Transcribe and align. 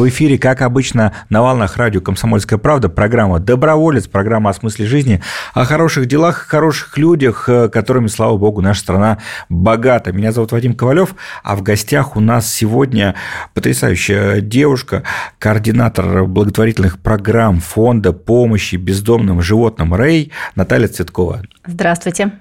В 0.00 0.08
эфире, 0.08 0.38
как 0.38 0.62
обычно, 0.62 1.12
на 1.28 1.42
волнах 1.42 1.76
радио 1.76 2.00
«Комсомольская 2.00 2.58
правда» 2.58 2.88
программа 2.88 3.38
«Доброволец», 3.38 4.06
программа 4.06 4.48
о 4.48 4.54
смысле 4.54 4.86
жизни, 4.86 5.20
о 5.52 5.66
хороших 5.66 6.06
делах, 6.06 6.46
хороших 6.48 6.96
людях, 6.96 7.50
э, 7.50 7.68
которыми, 7.68 8.06
слава 8.06 8.38
богу, 8.38 8.62
наша 8.62 8.80
страна 8.80 9.18
богата. 9.50 10.10
Меня 10.10 10.32
зовут 10.32 10.52
Вадим 10.52 10.72
Ковалев, 10.72 11.14
а 11.44 11.54
в 11.54 11.62
гостях 11.62 12.16
у 12.16 12.20
нас 12.20 12.50
сегодня 12.50 13.14
потрясающая 13.52 14.40
девушка, 14.40 15.02
координатор 15.38 16.24
благотворительных 16.24 16.98
программ 16.98 17.60
Фонда 17.60 18.14
помощи 18.14 18.76
бездомным 18.76 19.42
животным 19.42 19.92
«Рэй» 19.92 20.32
Наталья 20.54 20.88
Цветкова. 20.88 21.42
Здравствуйте 21.66 22.32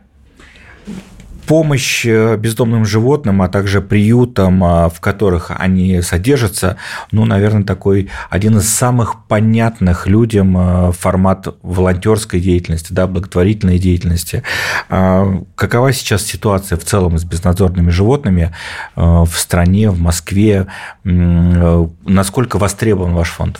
помощь 1.50 2.06
э, 2.06 2.38
бездомным 2.38 2.86
животным, 2.86 3.42
а 3.42 3.48
также 3.48 3.82
приютам, 3.82 4.64
а, 4.64 4.88
в 4.88 5.00
которых 5.00 5.50
они 5.58 6.00
содержатся, 6.04 6.78
ну, 7.12 7.26
наверное, 7.26 7.64
такой 7.64 8.12
один 8.30 8.60
из 8.60 8.70
самых 8.70 9.26
понятных 9.28 10.06
людям 10.06 10.56
э, 10.56 10.92
формат 10.92 11.48
волонтерской 11.64 12.40
деятельности, 12.40 12.94
да, 12.94 13.08
благотворительной 13.08 13.80
деятельности. 13.80 14.44
А, 14.90 15.42
какова 15.56 15.92
сейчас 15.92 16.22
ситуация 16.22 16.78
в 16.78 16.84
целом 16.84 17.18
с 17.18 17.24
безнадзорными 17.24 17.90
животными 17.90 18.54
э, 18.96 19.02
в 19.02 19.32
стране, 19.34 19.90
в 19.90 20.00
Москве? 20.00 20.68
Насколько 21.04 22.60
востребован 22.60 23.16
ваш 23.16 23.30
фонд? 23.30 23.60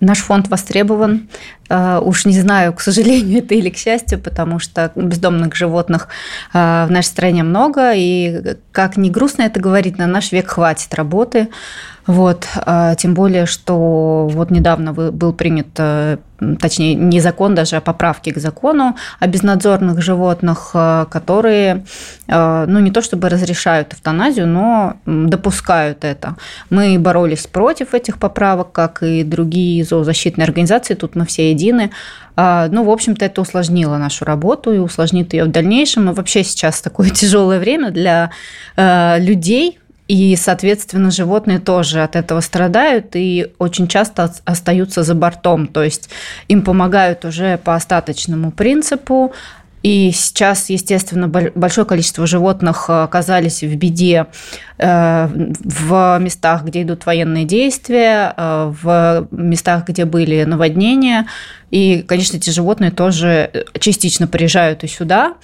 Наш 0.00 0.18
фонд 0.18 0.48
востребован. 0.48 1.28
Э, 1.68 2.00
уж 2.02 2.24
не 2.24 2.38
знаю, 2.38 2.72
к 2.72 2.80
сожалению, 2.80 3.38
это 3.44 3.54
или 3.54 3.70
к 3.70 3.76
счастью, 3.76 4.18
потому 4.18 4.58
что 4.58 4.92
бездомных 4.94 5.54
животных 5.54 6.08
э, 6.52 6.86
в 6.86 6.90
нашей 6.90 7.06
стране 7.06 7.42
много, 7.42 7.92
и 7.94 8.56
как 8.72 8.96
ни 8.96 9.10
грустно 9.10 9.42
это 9.42 9.60
говорить, 9.60 9.98
на 9.98 10.06
наш 10.06 10.32
век 10.32 10.48
хватит 10.48 10.94
работы. 10.94 11.48
Вот, 12.10 12.48
э, 12.66 12.94
тем 12.98 13.14
более, 13.14 13.46
что 13.46 14.28
вот 14.28 14.50
недавно 14.50 14.92
был 14.92 15.32
принят, 15.32 15.68
точнее, 16.58 16.94
не 16.94 17.20
закон 17.20 17.54
даже, 17.54 17.76
а 17.76 17.80
поправки 17.80 18.32
к 18.32 18.38
закону 18.38 18.96
о 19.20 19.26
безнадзорных 19.26 20.02
животных, 20.02 20.70
которые, 21.10 21.84
ну, 22.26 22.78
не 22.80 22.90
то 22.90 23.02
чтобы 23.02 23.28
разрешают 23.28 23.92
эвтаназию, 23.92 24.46
но 24.46 24.96
допускают 25.06 26.04
это. 26.04 26.36
Мы 26.70 26.98
боролись 26.98 27.46
против 27.46 27.94
этих 27.94 28.18
поправок, 28.18 28.72
как 28.72 29.02
и 29.02 29.22
другие 29.22 29.84
зоозащитные 29.84 30.46
организации, 30.46 30.94
тут 30.94 31.14
мы 31.14 31.26
все 31.26 31.50
едины. 31.50 31.90
А, 32.42 32.68
ну, 32.68 32.84
в 32.84 32.90
общем-то, 32.90 33.22
это 33.22 33.42
усложнило 33.42 33.98
нашу 33.98 34.24
работу 34.24 34.72
и 34.72 34.78
усложнит 34.78 35.34
ее 35.34 35.44
в 35.44 35.48
дальнейшем. 35.48 36.08
И 36.08 36.14
вообще 36.14 36.42
сейчас 36.42 36.80
такое 36.80 37.10
тяжелое 37.10 37.58
время 37.58 37.90
для 37.90 38.30
э, 38.76 39.18
людей, 39.20 39.78
и, 40.10 40.34
соответственно, 40.34 41.12
животные 41.12 41.60
тоже 41.60 42.02
от 42.02 42.16
этого 42.16 42.40
страдают 42.40 43.14
и 43.14 43.52
очень 43.58 43.86
часто 43.86 44.34
остаются 44.44 45.04
за 45.04 45.14
бортом. 45.14 45.68
То 45.68 45.84
есть 45.84 46.10
им 46.48 46.62
помогают 46.62 47.24
уже 47.24 47.58
по 47.58 47.76
остаточному 47.76 48.50
принципу, 48.50 49.32
и 49.84 50.10
сейчас, 50.12 50.68
естественно, 50.68 51.28
большое 51.28 51.86
количество 51.86 52.26
животных 52.26 52.86
э, 52.88 53.04
оказались 53.04 53.62
в 53.62 53.72
беде 53.76 54.26
э, 54.78 55.28
в 55.28 56.18
местах, 56.20 56.64
где 56.64 56.82
идут 56.82 57.06
военные 57.06 57.44
действия, 57.44 58.34
э, 58.36 58.74
в 58.82 59.28
местах, 59.30 59.86
где 59.86 60.06
были 60.06 60.42
наводнения. 60.42 61.28
И, 61.70 62.04
конечно, 62.06 62.36
эти 62.36 62.50
животные 62.50 62.90
тоже 62.90 63.64
частично 63.78 64.26
приезжают 64.26 64.82
и 64.82 64.88
сюда 64.88 65.36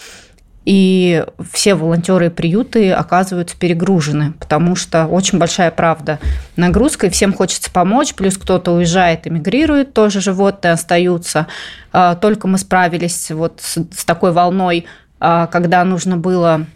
и 0.67 1.25
все 1.53 1.77
волонтеры 1.77 2.27
и 2.27 2.29
приюты 2.29 2.91
оказываются 2.91 3.57
перегружены, 3.57 4.33
потому 4.41 4.75
что 4.75 5.07
очень 5.07 5.39
большая 5.39 5.71
правда 5.71 6.19
нагрузка, 6.57 7.07
и 7.07 7.11
всем 7.11 7.33
хочется 7.33 7.71
помочь, 7.71 8.15
плюс 8.15 8.37
кто-то 8.37 8.73
уезжает, 8.73 9.29
эмигрирует, 9.29 9.95
тоже 9.95 10.21
животные 10.21 10.73
остаются. 10.73 11.47
А, 11.93 12.17
только 12.17 12.49
мы 12.49 12.59
справились 12.59 13.31
вот 13.31 13.61
с 13.63 14.05
такой 14.05 14.33
волной, 14.33 14.87
а, 15.21 15.47
когда 15.47 15.85
нужно 15.85 16.17
было 16.17 16.67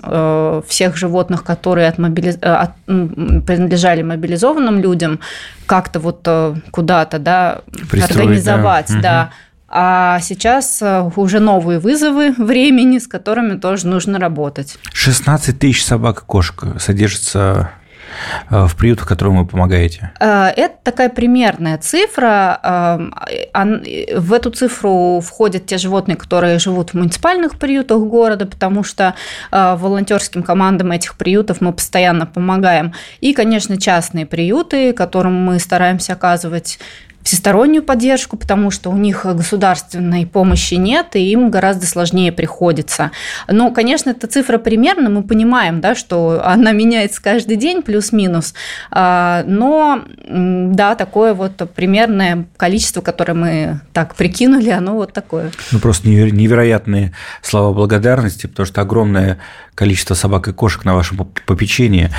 э, 0.00 0.62
всех 0.68 0.96
животных, 0.96 1.42
которые 1.42 1.88
от 1.88 1.98
мобили... 1.98 2.38
Э, 2.40 2.52
от... 2.52 2.70
принадлежали 2.86 4.02
мобилизованным 4.02 4.78
людям, 4.80 5.18
как-то 5.66 5.98
вот 5.98 6.20
э, 6.24 6.54
куда-то 6.70 7.18
да, 7.18 7.62
организовать, 7.92 8.90
да. 8.90 9.00
да 9.00 9.30
а 9.72 10.18
сейчас 10.20 10.82
э, 10.82 11.10
уже 11.14 11.38
новые 11.38 11.78
вызовы 11.78 12.32
времени, 12.32 12.98
с 12.98 13.06
которыми 13.06 13.56
тоже 13.56 13.86
нужно 13.86 14.18
работать. 14.18 14.76
16 14.92 15.56
тысяч 15.58 15.84
собак 15.84 16.22
и 16.22 16.26
кошек 16.26 16.64
содержится 16.80 17.70
э, 18.50 18.66
в 18.66 18.74
приютах, 18.74 19.06
которым 19.06 19.38
вы 19.38 19.46
помогаете? 19.46 20.10
Э, 20.18 20.48
это 20.48 20.74
такая 20.82 21.08
примерная 21.08 21.78
цифра. 21.78 22.98
В 23.54 24.32
эту 24.32 24.50
цифру 24.50 25.20
входят 25.20 25.66
те 25.66 25.78
животные, 25.78 26.16
которые 26.16 26.58
живут 26.58 26.90
в 26.90 26.94
муниципальных 26.94 27.56
приютах 27.56 28.00
города, 28.00 28.46
потому 28.46 28.82
что 28.82 29.14
волонтерским 29.52 30.42
командам 30.42 30.90
этих 30.90 31.14
приютов 31.14 31.60
мы 31.60 31.72
постоянно 31.72 32.26
помогаем. 32.26 32.92
И, 33.20 33.32
конечно, 33.34 33.80
частные 33.80 34.26
приюты, 34.26 34.92
которым 34.92 35.34
мы 35.44 35.60
стараемся 35.60 36.14
оказывать 36.14 36.80
всестороннюю 37.22 37.82
поддержку, 37.82 38.36
потому 38.36 38.70
что 38.70 38.90
у 38.90 38.96
них 38.96 39.24
государственной 39.24 40.26
помощи 40.26 40.74
нет, 40.74 41.14
и 41.14 41.30
им 41.30 41.50
гораздо 41.50 41.86
сложнее 41.86 42.32
приходится. 42.32 43.10
Но, 43.48 43.70
конечно, 43.70 44.10
эта 44.10 44.26
цифра 44.26 44.58
примерно, 44.58 45.10
мы 45.10 45.22
понимаем, 45.22 45.80
да, 45.80 45.94
что 45.94 46.42
она 46.44 46.72
меняется 46.72 47.22
каждый 47.22 47.56
день, 47.56 47.82
плюс-минус, 47.82 48.54
а, 48.90 49.44
но, 49.46 50.02
да, 50.26 50.94
такое 50.94 51.34
вот 51.34 51.52
примерное 51.74 52.46
количество, 52.56 53.00
которое 53.00 53.34
мы 53.34 53.80
так 53.92 54.14
прикинули, 54.14 54.70
оно 54.70 54.94
вот 54.94 55.12
такое. 55.12 55.50
Ну, 55.72 55.78
просто 55.78 56.08
невероятные 56.08 57.12
слова 57.42 57.74
благодарности, 57.74 58.46
потому 58.46 58.66
что 58.66 58.80
огромное 58.80 59.38
количество 59.74 60.14
собак 60.14 60.48
и 60.48 60.52
кошек 60.52 60.84
на 60.84 60.94
вашем 60.94 61.18
попечении. 61.46 62.10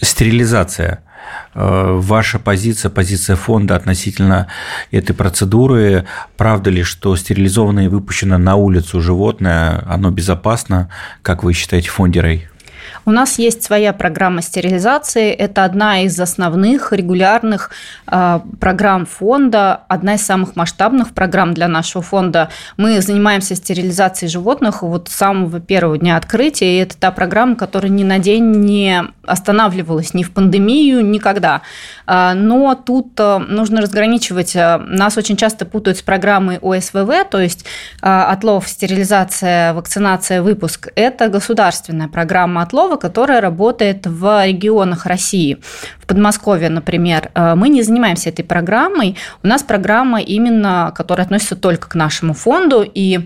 Стерилизация– 0.00 1.00
Э, 1.07 1.07
ваша 1.54 2.38
позиция, 2.38 2.90
позиция 2.90 3.36
фонда 3.36 3.76
относительно 3.76 4.48
этой 4.90 5.14
процедуры? 5.14 6.04
Правда 6.36 6.70
ли, 6.70 6.82
что 6.82 7.16
стерилизованное 7.16 7.86
и 7.86 7.88
выпущенное 7.88 8.38
на 8.38 8.56
улицу 8.56 9.00
животное, 9.00 9.82
оно 9.86 10.10
безопасно, 10.10 10.88
как 11.22 11.42
вы 11.42 11.52
считаете, 11.52 11.90
в 11.90 11.92
фонде 11.92 12.20
Рэй? 12.20 12.48
У 13.04 13.10
нас 13.10 13.38
есть 13.38 13.62
своя 13.62 13.92
программа 13.92 14.42
стерилизации. 14.42 15.30
Это 15.30 15.64
одна 15.64 16.02
из 16.02 16.18
основных 16.18 16.92
регулярных 16.92 17.70
э, 18.06 18.40
программ 18.60 19.06
фонда, 19.06 19.82
одна 19.88 20.14
из 20.14 20.24
самых 20.24 20.56
масштабных 20.56 21.14
программ 21.14 21.54
для 21.54 21.68
нашего 21.68 22.02
фонда. 22.02 22.50
Мы 22.76 23.00
занимаемся 23.00 23.54
стерилизацией 23.54 24.30
животных 24.30 24.82
вот 24.82 25.08
с 25.08 25.14
самого 25.14 25.60
первого 25.60 25.98
дня 25.98 26.16
открытия. 26.16 26.76
И 26.76 26.82
это 26.82 26.96
та 26.96 27.10
программа, 27.10 27.56
которая 27.56 27.90
ни 27.90 28.04
на 28.04 28.18
день 28.18 28.50
не 28.50 29.04
останавливалась 29.24 30.14
ни 30.14 30.22
в 30.22 30.32
пандемию, 30.32 31.04
никогда. 31.04 31.62
А, 32.06 32.34
но 32.34 32.74
тут 32.74 33.12
э, 33.18 33.38
нужно 33.38 33.80
разграничивать. 33.80 34.56
Э, 34.56 34.78
нас 34.78 35.16
очень 35.16 35.36
часто 35.36 35.66
путают 35.66 35.98
с 35.98 36.02
программой 36.02 36.58
ОСВВ, 36.60 37.10
то 37.30 37.40
есть 37.40 37.64
отлов, 38.00 38.68
стерилизация, 38.68 39.74
вакцинация, 39.74 40.42
выпуск. 40.42 40.88
Это 40.94 41.28
государственная 41.28 42.08
программа 42.08 42.62
отлова, 42.62 42.87
которая 42.96 43.40
работает 43.40 44.06
в 44.06 44.46
регионах 44.46 45.06
России. 45.06 45.58
В 45.98 46.06
Подмосковье, 46.06 46.70
например, 46.70 47.30
э, 47.34 47.54
мы 47.54 47.68
не 47.68 47.82
занимаемся 47.82 48.30
этой 48.30 48.44
программой. 48.44 49.16
У 49.42 49.46
нас 49.46 49.62
программа 49.62 50.20
именно, 50.20 50.92
которая 50.96 51.24
относится 51.24 51.56
только 51.56 51.88
к 51.88 51.94
нашему 51.94 52.34
фонду, 52.34 52.82
и 52.82 53.20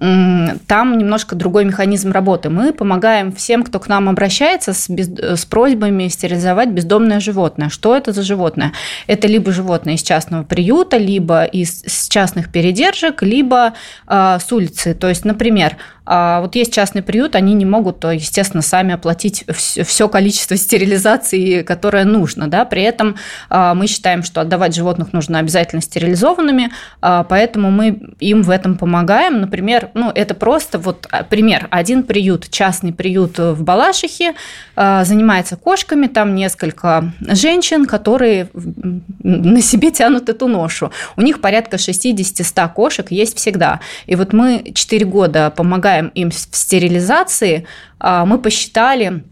там 0.00 0.96
немножко 0.96 1.36
другой 1.36 1.66
механизм 1.66 2.10
работы. 2.10 2.48
Мы 2.48 2.72
помогаем 2.72 3.32
всем, 3.32 3.62
кто 3.62 3.78
к 3.78 3.86
нам 3.86 4.08
обращается 4.08 4.72
с, 4.72 4.88
без, 4.88 5.08
с 5.08 5.44
просьбами 5.44 6.08
стерилизовать 6.08 6.70
бездомное 6.70 7.20
животное. 7.20 7.68
Что 7.68 7.94
это 7.94 8.12
за 8.12 8.22
животное? 8.22 8.72
Это 9.06 9.28
либо 9.28 9.52
животное 9.52 9.94
из 9.94 10.02
частного 10.02 10.42
приюта, 10.42 10.96
либо 10.96 11.44
из, 11.44 11.84
из 11.84 12.08
частных 12.08 12.50
передержек, 12.50 13.22
либо 13.22 13.74
э, 14.06 14.38
с 14.40 14.50
улицы. 14.50 14.94
То 14.94 15.06
есть, 15.06 15.26
например, 15.26 15.76
вот 16.10 16.56
есть 16.56 16.72
частный 16.72 17.02
приют, 17.02 17.36
они 17.36 17.54
не 17.54 17.64
могут, 17.64 18.04
естественно, 18.04 18.62
сами 18.62 18.94
оплатить 18.94 19.44
все 19.48 20.08
количество 20.08 20.56
стерилизации, 20.56 21.62
которое 21.62 22.04
нужно. 22.04 22.48
Да? 22.48 22.64
При 22.64 22.82
этом 22.82 23.16
а, 23.48 23.74
мы 23.74 23.86
считаем, 23.86 24.22
что 24.22 24.40
отдавать 24.40 24.74
животных 24.74 25.12
нужно 25.12 25.38
обязательно 25.38 25.82
стерилизованными, 25.82 26.70
а, 27.00 27.24
поэтому 27.24 27.70
мы 27.70 28.14
им 28.18 28.42
в 28.42 28.50
этом 28.50 28.76
помогаем. 28.76 29.40
Например, 29.40 29.90
ну, 29.94 30.10
это 30.10 30.34
просто 30.34 30.78
вот 30.78 31.06
а, 31.10 31.22
пример. 31.22 31.68
Один 31.70 32.02
приют, 32.02 32.50
частный 32.50 32.92
приют 32.92 33.38
в 33.38 33.62
Балашихе, 33.62 34.34
а, 34.74 35.04
занимается 35.04 35.56
кошками, 35.56 36.06
там 36.06 36.34
несколько 36.34 37.12
женщин, 37.20 37.86
которые 37.86 38.48
на 39.22 39.62
себе 39.62 39.90
тянут 39.90 40.28
эту 40.28 40.48
ношу. 40.48 40.90
У 41.16 41.22
них 41.22 41.40
порядка 41.40 41.76
60-100 41.76 42.72
кошек 42.74 43.10
есть 43.10 43.36
всегда. 43.36 43.80
И 44.06 44.16
вот 44.16 44.32
мы 44.32 44.72
4 44.74 45.06
года 45.06 45.50
помогаем 45.50 45.99
им 46.08 46.30
в 46.30 46.34
стерилизации, 46.34 47.66
а, 47.98 48.24
мы 48.24 48.38
посчитали, 48.38 49.24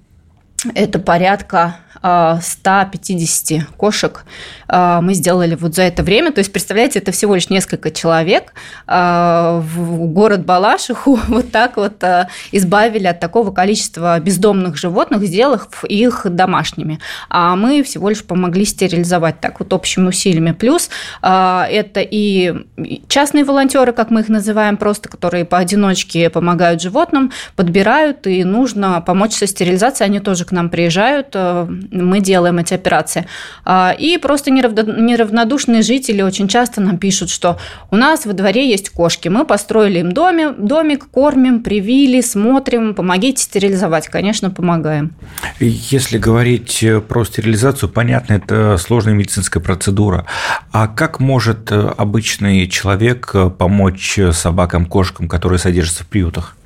это 0.75 0.99
порядка 0.99 1.77
150 2.03 3.67
кошек 3.77 4.25
а, 4.69 5.01
мы 5.01 5.15
сделали 5.15 5.55
вот 5.55 5.75
за 5.75 5.83
это 5.83 6.03
время. 6.03 6.31
То 6.33 6.41
есть, 6.41 6.53
представляете, 6.53 6.99
это 6.99 7.11
всего 7.11 7.35
лишь 7.35 7.49
несколько 7.49 7.91
человек 7.91 8.53
а, 8.87 9.61
в 9.61 10.07
город 10.07 10.45
Балашиху 10.45 11.19
вот 11.29 11.51
так 11.51 11.77
вот 11.77 12.03
а, 12.05 12.29
избавили 12.53 13.07
от 13.07 13.21
такого 13.21 13.51
количества 13.51 14.19
бездомных 14.21 14.77
животных, 14.77 15.23
сделав 15.23 15.85
их 15.85 16.27
домашними. 16.29 17.01
А 17.31 17.57
мы 17.57 17.83
всего 17.83 18.11
лишь 18.11 18.25
помогли 18.25 18.65
стерилизовать 18.65 19.41
так 19.41 19.61
вот 19.61 19.73
общими 19.73 20.09
усилиями. 20.09 20.53
Плюс 20.53 20.91
это 21.21 22.01
и 22.01 22.55
частные 23.09 23.45
волонтеры, 23.45 23.93
как 23.93 24.11
мы 24.11 24.21
их 24.21 24.29
называем, 24.29 24.77
просто 24.77 25.09
которые 25.09 25.45
поодиночке 25.45 26.31
помогают 26.31 26.83
животным, 26.83 27.33
подбирают, 27.57 28.27
и 28.27 28.45
нужно 28.45 29.01
помочь 29.01 29.33
со 29.33 29.47
стерилизацией, 29.47 30.09
они 30.11 30.21
тоже 30.21 30.45
к 30.45 30.53
нам 30.53 30.69
приезжают, 30.69 31.35
мы 31.91 32.21
делаем 32.21 32.59
эти 32.59 32.75
операции. 32.75 33.27
А, 33.65 33.95
и 33.99 34.19
просто 34.19 34.51
неравнодушные 34.51 35.83
жители 35.83 36.23
очень 36.23 36.49
часто 36.49 36.81
нам 36.81 36.99
пишут, 36.99 37.31
что 37.31 37.59
у 37.91 37.97
нас 37.97 38.27
во 38.27 38.33
дворе 38.33 38.69
есть 38.69 38.91
кошки, 38.91 39.29
мы 39.29 39.45
построили 39.45 40.01
им 40.01 40.13
доме, 40.13 40.51
домик, 40.51 41.11
кормим, 41.11 41.63
привили, 41.63 42.21
смотрим, 42.21 42.95
помогите 42.95 43.43
стерилизовать. 43.43 44.09
Конечно, 44.09 44.51
помогаем. 44.51 45.15
Если 45.61 46.19
говорить 46.19 46.83
э, 46.83 47.01
про 47.01 47.25
стерилизацию, 47.25 47.89
понятно, 47.89 48.35
это 48.35 48.77
сложная 48.79 49.15
медицинская 49.15 49.63
процедура. 49.63 50.27
А 50.73 50.89
как 50.89 51.21
может 51.21 51.71
э, 51.71 51.93
обычный 51.97 52.67
человек 52.69 53.31
э, 53.35 53.51
помочь 53.51 54.19
собакам, 54.33 54.87
кошкам, 54.87 55.29
которые 55.29 55.59
содержатся 55.59 56.05
в 56.05 56.09
приютах? 56.09 56.58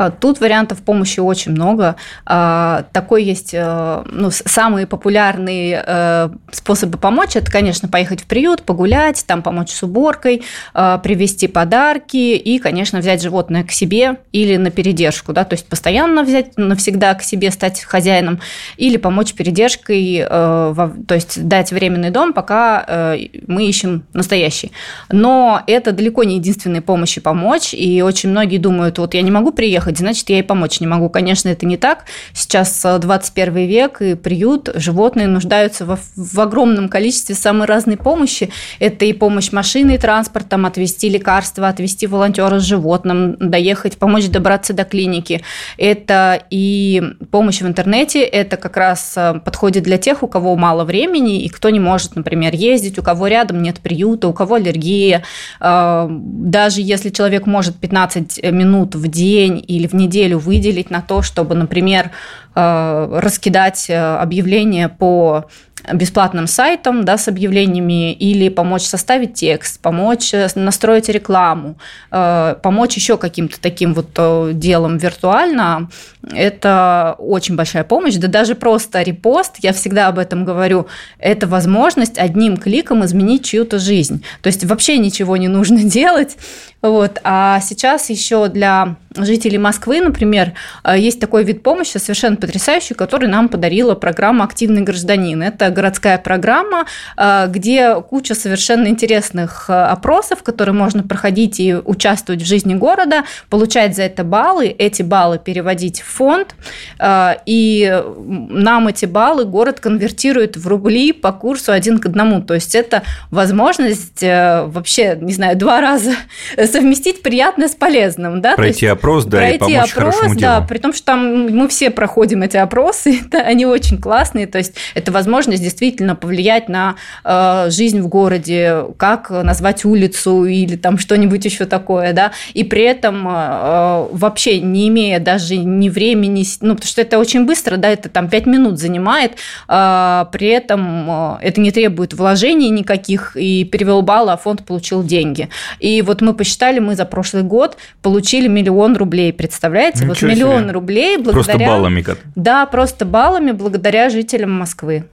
А, 0.00 0.10
тут 0.10 0.40
вариантов 0.40 0.78
помощи 0.78 1.20
очень 1.20 1.52
много. 1.52 1.96
А, 2.24 2.84
такой 2.92 3.22
есть 3.22 3.50
э, 3.52 4.02
ну, 4.06 4.30
самые 4.30 4.86
популярные 4.86 5.84
э, 5.86 6.30
способы 6.52 6.96
помочь. 6.96 7.36
Это, 7.36 7.52
конечно, 7.52 7.86
поехать 7.86 8.22
в 8.22 8.26
приют, 8.26 8.62
погулять, 8.62 9.22
там 9.26 9.42
помочь 9.42 9.70
с 9.70 9.82
уборкой, 9.82 10.42
э, 10.72 10.98
привезти 11.02 11.48
подарки 11.48 12.16
и, 12.16 12.58
конечно, 12.58 13.00
взять 13.00 13.20
животное 13.20 13.62
к 13.62 13.72
себе 13.72 14.16
или 14.32 14.56
на 14.56 14.70
передержку. 14.70 15.34
Да? 15.34 15.44
То 15.44 15.52
есть 15.52 15.66
постоянно 15.66 16.22
взять 16.22 16.56
навсегда 16.56 17.12
к 17.12 17.22
себе, 17.22 17.50
стать 17.50 17.82
хозяином 17.82 18.40
или 18.78 18.96
помочь 18.96 19.34
передержкой, 19.34 20.24
то 20.26 20.88
есть 21.10 21.46
дать 21.46 21.72
временный 21.72 22.10
дом, 22.10 22.32
пока 22.32 23.16
мы 23.46 23.66
ищем 23.66 24.04
настоящий. 24.12 24.72
Но 25.10 25.62
это 25.66 25.92
далеко 25.92 26.24
не 26.24 26.36
единственная 26.36 26.80
помощь 26.80 27.18
и 27.18 27.20
помочь. 27.20 27.74
И 27.74 28.00
очень 28.00 28.30
многие 28.30 28.58
думают, 28.58 28.98
вот 28.98 29.14
я 29.14 29.22
не 29.22 29.30
могу 29.30 29.52
приехать, 29.52 29.89
приехать, 29.90 29.98
значит, 29.98 30.30
я 30.30 30.36
ей 30.36 30.42
помочь 30.42 30.80
не 30.80 30.86
могу. 30.86 31.08
Конечно, 31.08 31.48
это 31.48 31.66
не 31.66 31.76
так. 31.76 32.04
Сейчас 32.32 32.82
21 32.82 33.56
э, 33.56 33.66
век, 33.66 34.02
и 34.02 34.14
приют, 34.14 34.70
животные 34.74 35.26
нуждаются 35.26 35.84
в, 35.84 35.98
в 36.16 36.40
огромном 36.40 36.88
количестве 36.88 37.34
самой 37.34 37.66
разной 37.66 37.96
помощи. 37.96 38.50
Это 38.80 39.04
и 39.04 39.12
помощь 39.12 39.52
машиной, 39.52 39.98
транспортом, 39.98 40.66
отвезти 40.66 41.08
лекарства, 41.08 41.68
отвезти 41.68 42.06
волонтера 42.06 42.58
с 42.58 42.64
животным, 42.64 43.36
доехать, 43.38 43.98
помочь 43.98 44.28
добраться 44.28 44.72
до 44.72 44.84
клиники. 44.84 45.42
Это 45.78 46.42
и 46.50 47.02
помощь 47.30 47.60
в 47.60 47.66
интернете, 47.66 48.22
это 48.22 48.56
как 48.56 48.76
раз 48.76 49.14
э, 49.16 49.40
подходит 49.44 49.84
для 49.84 49.98
тех, 49.98 50.22
у 50.22 50.28
кого 50.28 50.56
мало 50.56 50.84
времени, 50.84 51.42
и 51.42 51.48
кто 51.48 51.70
не 51.70 51.80
может, 51.80 52.16
например, 52.16 52.54
ездить, 52.54 52.98
у 52.98 53.02
кого 53.02 53.28
рядом 53.28 53.62
нет 53.62 53.80
приюта, 53.80 54.28
у 54.28 54.32
кого 54.32 54.56
аллергия. 54.56 55.22
Э, 55.60 56.06
даже 56.08 56.80
если 56.80 57.10
человек 57.10 57.46
может 57.46 57.76
15 57.76 58.42
минут 58.52 58.94
в 58.94 59.08
день 59.08 59.64
или 59.70 59.86
в 59.86 59.94
неделю 59.94 60.38
выделить 60.38 60.90
на 60.90 61.00
то, 61.00 61.22
чтобы, 61.22 61.54
например, 61.54 62.10
э, 62.54 63.18
раскидать 63.20 63.88
э, 63.88 63.96
объявления 63.96 64.88
по 64.88 65.46
бесплатным 65.92 66.46
сайтом 66.46 67.04
да, 67.04 67.16
с 67.16 67.28
объявлениями 67.28 68.12
или 68.12 68.48
помочь 68.48 68.82
составить 68.82 69.34
текст, 69.34 69.80
помочь 69.80 70.34
э, 70.34 70.48
настроить 70.54 71.08
рекламу, 71.08 71.76
э, 72.10 72.56
помочь 72.62 72.96
еще 72.96 73.16
каким-то 73.16 73.60
таким 73.60 73.94
вот 73.94 74.10
э, 74.16 74.50
делом 74.54 74.98
виртуально, 74.98 75.88
это 76.32 77.14
очень 77.18 77.56
большая 77.56 77.84
помощь. 77.84 78.16
Да 78.16 78.28
даже 78.28 78.54
просто 78.54 79.02
репост, 79.02 79.56
я 79.62 79.72
всегда 79.72 80.08
об 80.08 80.18
этом 80.18 80.44
говорю, 80.44 80.86
это 81.18 81.46
возможность 81.46 82.18
одним 82.18 82.56
кликом 82.56 83.04
изменить 83.04 83.44
чью-то 83.44 83.78
жизнь. 83.78 84.22
То 84.42 84.48
есть 84.48 84.64
вообще 84.64 84.98
ничего 84.98 85.36
не 85.36 85.48
нужно 85.48 85.78
делать. 85.84 86.36
Вот. 86.82 87.20
А 87.24 87.60
сейчас 87.60 88.10
еще 88.10 88.48
для 88.48 88.96
жителей 89.16 89.58
Москвы, 89.58 90.00
например, 90.00 90.54
есть 90.94 91.20
такой 91.20 91.44
вид 91.44 91.62
помощи 91.62 91.98
совершенно 91.98 92.36
потрясающий, 92.36 92.94
который 92.94 93.28
нам 93.28 93.48
подарила 93.48 93.94
программа 93.94 94.44
«Активный 94.44 94.80
гражданин». 94.82 95.42
Это 95.42 95.69
городская 95.70 96.18
программа, 96.18 96.86
э, 97.16 97.46
где 97.48 98.00
куча 98.00 98.34
совершенно 98.34 98.88
интересных 98.88 99.66
э, 99.68 99.72
опросов, 99.72 100.42
которые 100.42 100.74
можно 100.74 101.02
проходить 101.02 101.60
и 101.60 101.74
участвовать 101.74 102.42
в 102.42 102.46
жизни 102.46 102.74
города, 102.74 103.24
получать 103.48 103.96
за 103.96 104.02
это 104.02 104.24
баллы, 104.24 104.68
эти 104.68 105.02
баллы 105.02 105.38
переводить 105.38 106.00
в 106.00 106.06
фонд, 106.06 106.54
э, 106.98 107.34
и 107.46 108.02
нам 108.16 108.88
эти 108.88 109.06
баллы 109.06 109.44
город 109.44 109.80
конвертирует 109.80 110.56
в 110.56 110.66
рубли 110.66 111.12
по 111.12 111.32
курсу 111.32 111.72
один 111.72 111.98
к 111.98 112.06
одному. 112.06 112.42
То 112.42 112.54
есть 112.54 112.74
это 112.74 113.02
возможность 113.30 114.22
вообще, 114.22 115.16
не 115.20 115.32
знаю, 115.32 115.56
два 115.56 115.80
раза 115.80 116.12
совместить 116.66 117.22
приятное 117.22 117.68
с 117.68 117.74
полезным. 117.74 118.40
Да? 118.40 118.56
Пройти 118.56 118.86
есть, 118.86 118.92
опрос, 118.92 119.24
да, 119.24 119.38
пройти 119.38 119.56
и 119.56 119.58
помочь 119.58 119.92
опрос, 119.92 120.14
хорошему 120.14 120.40
да, 120.40 120.56
делу. 120.56 120.68
при 120.68 120.78
том, 120.78 120.92
что 120.92 121.04
там 121.04 121.50
мы 121.50 121.68
все 121.68 121.90
проходим 121.90 122.42
эти 122.42 122.56
опросы, 122.56 123.20
да, 123.30 123.40
они 123.40 123.66
очень 123.66 123.98
классные, 123.98 124.46
то 124.46 124.58
есть 124.58 124.74
это 124.94 125.12
возможность 125.12 125.59
возможность 125.60 125.70
действительно 125.70 126.14
повлиять 126.16 126.68
на 126.68 126.96
э, 127.24 127.70
жизнь 127.70 128.00
в 128.00 128.08
городе, 128.08 128.84
как 128.96 129.30
назвать 129.30 129.84
улицу 129.84 130.44
или 130.44 130.76
там 130.76 130.98
что-нибудь 130.98 131.44
еще 131.44 131.66
такое, 131.66 132.12
да, 132.12 132.32
и 132.54 132.64
при 132.64 132.82
этом 132.82 133.26
э, 133.28 134.08
вообще 134.12 134.60
не 134.60 134.88
имея 134.88 135.20
даже 135.20 135.56
ни 135.56 135.88
времени, 135.88 136.44
ну, 136.60 136.74
потому 136.74 136.88
что 136.88 137.02
это 137.02 137.18
очень 137.18 137.46
быстро, 137.46 137.76
да, 137.76 137.88
это 137.88 138.08
там 138.08 138.28
5 138.28 138.46
минут 138.46 138.78
занимает, 138.78 139.32
э, 139.68 140.24
при 140.32 140.48
этом 140.48 141.10
это 141.40 141.60
не 141.60 141.70
требует 141.70 142.14
вложений 142.14 142.70
никаких, 142.70 143.36
и 143.36 143.64
перевел 143.64 144.02
баллы, 144.02 144.32
а 144.32 144.36
фонд 144.36 144.64
получил 144.64 145.02
деньги. 145.02 145.48
И 145.78 146.02
вот 146.02 146.22
мы 146.22 146.34
посчитали, 146.34 146.80
мы 146.80 146.94
за 146.94 147.04
прошлый 147.04 147.42
год 147.42 147.76
получили 148.02 148.48
миллион 148.48 148.96
рублей, 148.96 149.32
представляете? 149.32 150.04
Ничего 150.04 150.08
вот 150.08 150.22
миллион 150.22 150.62
себе. 150.62 150.72
рублей 150.72 151.16
благодаря... 151.16 151.54
Просто 151.54 151.58
баллами 151.58 152.02
как? 152.02 152.18
Да, 152.34 152.66
просто 152.66 153.04
баллами 153.04 153.52
благодаря 153.52 154.10
жителям 154.10 154.50
Москвы. 154.60 155.04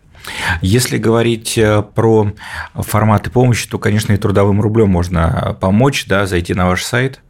Если 0.62 0.98
говорить 0.98 1.58
э, 1.58 1.82
про 1.82 2.32
форматы 2.74 3.30
помощи, 3.30 3.68
то, 3.70 3.78
конечно, 3.80 4.14
и 4.14 4.18
трудовым 4.18 4.62
рублем 4.62 4.90
можно 4.90 5.58
помочь, 5.60 6.06
да, 6.08 6.26
зайти 6.26 6.54
на 6.54 6.68
ваш 6.68 6.84
сайт– 6.84 7.22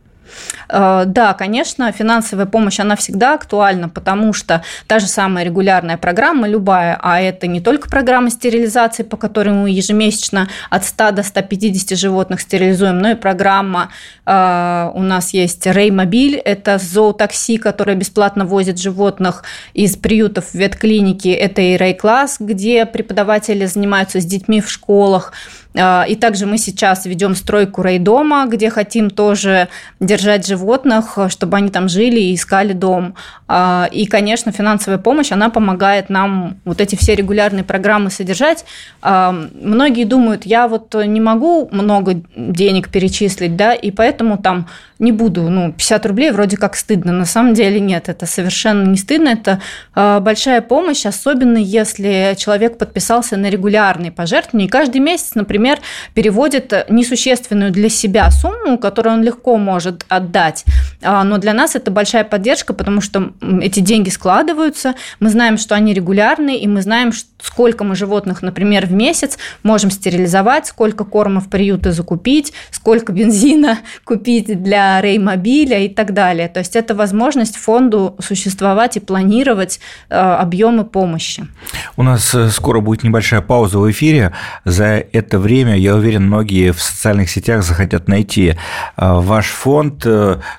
да, 0.70 1.36
конечно, 1.38 1.92
финансовая 1.92 2.46
помощь, 2.46 2.80
она 2.80 2.96
всегда 2.96 3.34
актуальна, 3.34 3.90
потому 3.90 4.34
что 4.34 4.64
та 4.88 5.00
же 5.00 5.08
самая 5.08 5.46
регулярная 5.46 5.98
программа, 5.98 6.48
любая, 6.48 6.98
а 7.02 7.20
это 7.22 7.48
не 7.48 7.62
только 7.62 7.90
программа 7.90 8.30
стерилизации, 8.30 9.04
по 9.04 9.18
которой 9.18 9.54
мы 9.54 9.70
ежемесячно 9.70 10.48
от 10.70 10.86
100 10.86 11.12
до 11.12 11.24
150 11.24 11.98
животных 11.98 12.42
стерилизуем, 12.42 13.00
но 13.00 13.12
и 13.12 13.16
программа, 13.16 13.90
э, 14.26 14.92
у 14.94 15.02
нас 15.02 15.34
есть 15.34 15.66
Реймобиль, 15.66 16.36
это 16.36 16.78
зоотакси, 16.78 17.58
которое 17.58 17.96
бесплатно 17.96 18.46
возит 18.46 18.80
животных 18.80 19.44
из 19.74 19.96
приютов 19.96 20.46
в 20.52 20.54
ветклиники, 20.56 21.30
это 21.30 21.62
и 21.62 21.78
Рей-класс, 21.78 22.38
где 22.40 22.86
преподаватели 22.86 23.66
занимаются 23.66 24.20
с 24.20 24.26
детьми 24.26 24.62
в 24.62 24.70
школах, 24.70 25.32
э, 25.32 25.67
и 25.78 26.16
также 26.16 26.46
мы 26.46 26.58
сейчас 26.58 27.06
ведем 27.06 27.36
стройку 27.36 27.84
рейдома, 27.84 28.48
где 28.48 28.70
хотим 28.70 29.10
тоже 29.10 29.68
держать 30.00 30.48
животных, 30.48 31.18
чтобы 31.30 31.58
они 31.58 31.70
там 31.70 31.88
жили 31.88 32.20
и 32.20 32.34
искали 32.34 32.74
дом. 32.74 33.14
А, 33.48 33.88
и, 33.92 34.06
конечно, 34.08 34.52
финансовая 34.52 34.98
помощь, 34.98 35.32
она 35.32 35.50
помогает 35.50 36.10
нам 36.10 36.58
вот 36.66 36.82
эти 36.82 36.96
все 36.96 37.16
регулярные 37.16 37.64
программы 37.64 38.10
содержать. 38.10 38.66
Многие 39.02 40.06
думают, 40.06 40.46
я 40.46 40.68
вот 40.68 40.96
не 40.96 41.22
могу 41.22 41.70
много 41.72 42.22
денег 42.36 42.90
перечислить, 42.90 43.56
да, 43.56 43.74
и 43.74 43.92
поэтому 43.92 44.38
там 44.38 44.68
не 45.00 45.12
буду, 45.12 45.44
ну, 45.50 45.72
50 45.72 46.06
рублей 46.06 46.32
вроде 46.32 46.58
как 46.58 46.76
стыдно. 46.76 47.12
На 47.12 47.26
самом 47.26 47.54
деле 47.54 47.80
нет, 47.80 48.10
это 48.10 48.26
совершенно 48.26 48.88
не 48.88 48.98
стыдно, 48.98 49.30
это 49.30 49.62
э, 49.96 50.20
большая 50.20 50.62
помощь, 50.62 51.06
особенно 51.06 51.58
если 51.58 52.36
человек 52.38 52.78
подписался 52.78 53.38
на 53.38 53.50
регулярные 53.50 54.12
пожертвования 54.12 54.68
и 54.68 54.70
каждый 54.70 55.00
месяц, 55.00 55.36
например, 55.36 55.80
переводит 56.14 56.74
несущественную 56.90 57.72
для 57.72 57.90
себя 57.90 58.30
сумму, 58.32 58.78
которую 58.78 59.16
он 59.16 59.24
легко 59.24 59.58
может 59.58 60.06
отдать. 60.10 60.66
А, 61.02 61.24
но 61.24 61.38
для 61.38 61.54
нас 61.54 61.76
это 61.76 61.92
большая 61.92 62.24
поддержка, 62.24 62.74
потому 62.74 63.02
что 63.02 63.34
эти 63.62 63.80
деньги 63.80 64.10
складываются, 64.10 64.96
мы 65.20 65.30
знаем, 65.30 65.58
что 65.58 65.76
они 65.76 65.94
регулярные, 65.94 66.60
и 66.60 66.68
мы 66.68 66.82
знаем, 66.82 67.12
сколько 67.42 67.84
мы 67.84 67.96
животных, 67.96 68.42
например, 68.42 68.88
в 68.88 68.92
месяц 68.92 69.38
можем 69.64 69.92
стерилизовать, 69.92 70.68
сколько 70.68 71.04
корма 71.04 71.42
в 71.42 71.50
приюты 71.50 71.92
закупить, 71.92 72.54
сколько 72.72 73.12
бензина 73.12 73.80
купить 74.04 74.62
для 74.64 74.87
реймобиля 75.02 75.80
и 75.80 75.90
так 75.90 76.14
далее. 76.14 76.48
То 76.48 76.60
есть 76.60 76.76
это 76.76 76.96
возможность 76.96 77.56
фонду 77.58 78.16
существовать 78.20 78.98
и 78.98 79.00
планировать 79.00 79.80
э, 80.10 80.16
объемы 80.16 80.86
помощи. 80.86 81.48
У 81.96 82.04
нас 82.04 82.34
э, 82.36 82.50
скоро 82.50 82.80
будет 82.80 83.04
небольшая 83.04 83.42
пауза 83.42 83.80
в 83.80 83.90
эфире. 83.92 84.34
За 84.66 84.86
это 84.86 85.40
время, 85.40 85.78
я 85.78 85.96
уверен, 85.96 86.28
многие 86.28 86.72
в 86.72 86.82
социальных 86.82 87.30
сетях 87.30 87.64
захотят 87.64 88.08
найти 88.08 88.50
э, 88.50 88.56
ваш 88.98 89.48
фонд, 89.48 90.06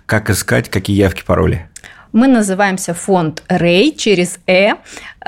как 0.06 0.30
искать, 0.30 0.68
какие 0.68 0.96
явки, 0.96 1.22
пароли. 1.26 1.68
Мы 2.12 2.26
называемся 2.26 2.94
фонд 2.94 3.42
Рей 3.48 3.94
через 3.94 4.38
Э. 4.46 4.74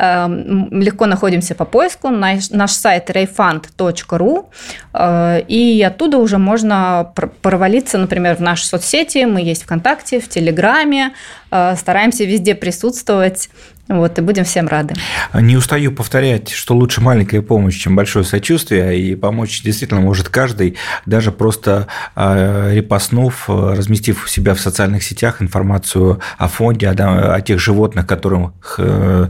Эм, 0.02 0.80
легко 0.80 1.04
находимся 1.04 1.54
по 1.54 1.66
поиску. 1.66 2.08
Наш, 2.08 2.70
сайт 2.70 3.10
rayfund.ru. 3.10 4.46
Э, 4.94 5.42
и 5.46 5.82
оттуда 5.82 6.16
уже 6.16 6.38
можно 6.38 7.12
провалиться, 7.42 7.98
например, 7.98 8.36
в 8.36 8.40
наши 8.40 8.64
соцсети. 8.64 9.26
Мы 9.26 9.42
есть 9.42 9.64
ВКонтакте, 9.64 10.20
в 10.20 10.28
Телеграме. 10.28 11.12
Э, 11.50 11.74
стараемся 11.76 12.24
везде 12.24 12.54
присутствовать. 12.54 13.50
Вот, 13.90 14.16
и 14.20 14.22
будем 14.22 14.44
всем 14.44 14.68
рады. 14.68 14.94
Не 15.34 15.56
устаю 15.56 15.90
повторять, 15.90 16.50
что 16.50 16.76
лучше 16.76 17.00
маленькая 17.00 17.42
помощь, 17.42 17.76
чем 17.76 17.96
большое 17.96 18.24
сочувствие, 18.24 19.00
и 19.00 19.16
помочь 19.16 19.62
действительно 19.62 20.00
может 20.00 20.28
каждый, 20.28 20.76
даже 21.06 21.32
просто 21.32 21.88
а, 22.14 22.72
репостнув, 22.72 23.48
разместив 23.48 24.26
у 24.26 24.28
себя 24.28 24.54
в 24.54 24.60
социальных 24.60 25.02
сетях 25.02 25.42
информацию 25.42 26.20
о 26.38 26.46
фонде, 26.46 26.86
о, 26.86 27.34
о 27.34 27.40
тех 27.40 27.58
животных, 27.58 28.06
которых 28.06 28.76
э, 28.78 29.26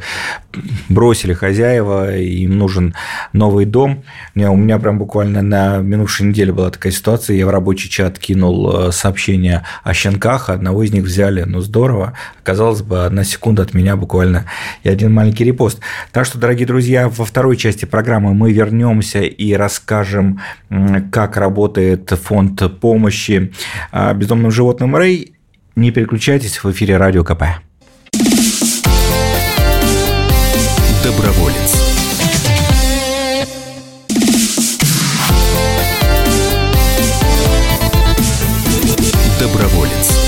бросили 0.89 1.33
хозяева, 1.33 2.17
им 2.17 2.59
нужен 2.59 2.95
новый 3.33 3.65
дом. 3.65 4.03
У 4.35 4.39
меня, 4.39 4.51
у 4.51 4.57
меня 4.57 4.79
прям 4.79 4.99
буквально 4.99 5.43
на 5.43 5.79
минувшей 5.79 6.27
неделе 6.27 6.53
была 6.53 6.71
такая 6.71 6.93
ситуация, 6.93 7.37
я 7.37 7.47
в 7.47 7.51
рабочий 7.51 7.89
чат 7.89 8.19
кинул 8.19 8.89
э, 8.89 8.93
сообщение 8.93 9.65
о 9.83 9.95
щенках, 9.95 10.51
одного 10.51 10.83
из 10.83 10.93
них 10.93 11.05
взяли, 11.05 11.43
ну 11.43 11.61
здорово, 11.61 12.15
казалось 12.43 12.83
бы, 12.83 13.05
одна 13.05 13.25
секунда 13.25 13.63
от 13.63 13.75
меня 13.75 13.97
буквально 13.97 14.47
и 14.83 14.89
один 14.89 15.13
маленький 15.13 15.45
репост. 15.45 15.81
Так 16.13 16.27
что, 16.27 16.39
дорогие 16.39 16.67
друзья, 16.67 17.09
во 17.09 17.25
второй 17.25 17.57
части 17.57 17.85
программы 17.85 18.35
мы 18.35 18.53
вернемся 18.53 19.21
и 19.21 19.53
расскажем, 19.53 20.41
как 21.13 21.37
работает 21.37 22.11
фонд 22.11 22.81
помощи 22.81 23.53
а, 23.93 24.15
бездомным 24.15 24.51
животным 24.51 24.97
Рэй. 24.97 25.35
Не 25.77 25.91
переключайтесь, 25.91 26.63
в 26.63 26.71
эфире 26.71 26.97
Радио 26.97 27.25
КП. 27.25 27.70
Доброволец. 31.03 31.73
Доброволец. 39.41 40.21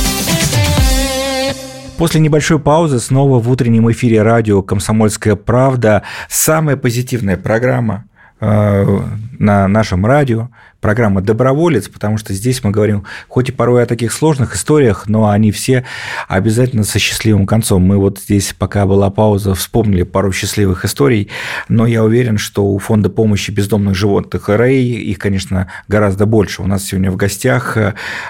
После 1.99 2.21
небольшой 2.21 2.59
паузы 2.59 3.00
снова 3.00 3.38
в 3.38 3.50
утреннем 3.50 3.91
эфире 3.93 4.23
радио 4.23 4.62
«Комсомольская 4.62 5.37
правда». 5.37 6.05
Самая 6.31 6.79
позитивная 6.79 7.37
программа 7.37 8.07
на 8.43 9.69
нашем 9.69 10.05
радио 10.05 10.49
программа 10.81 11.21
«Доброволец», 11.21 11.89
потому 11.89 12.19
что 12.19 12.35
здесь 12.35 12.63
мы 12.65 12.73
говорим, 12.73 13.05
хоть 13.29 13.49
и 13.49 13.53
порой 13.53 13.85
о 13.85 13.87
таких 13.87 14.13
сложных 14.13 14.57
историях, 14.57 15.05
но 15.07 15.31
они 15.31 15.53
все 15.53 15.85
обязательно 16.27 16.83
со 16.83 16.99
счастливым 16.99 17.47
концом. 17.47 17.83
Мы 17.83 17.99
вот 17.99 18.19
здесь, 18.19 18.53
пока 18.59 18.85
была 18.85 19.11
пауза, 19.11 19.55
вспомнили 19.55 20.03
пару 20.03 20.33
счастливых 20.33 20.85
историй, 20.85 21.31
но 21.69 21.87
я 21.87 22.03
уверен, 22.03 22.37
что 22.37 22.67
у 22.67 22.79
Фонда 22.79 23.11
помощи 23.11 23.53
бездомных 23.53 23.95
животных 23.95 24.49
РЭЙ 24.49 25.11
их, 25.11 25.19
конечно, 25.19 25.69
гораздо 25.87 26.27
больше. 26.27 26.63
У 26.63 26.67
нас 26.67 26.85
сегодня 26.85 27.13
в 27.13 27.17
гостях 27.17 27.77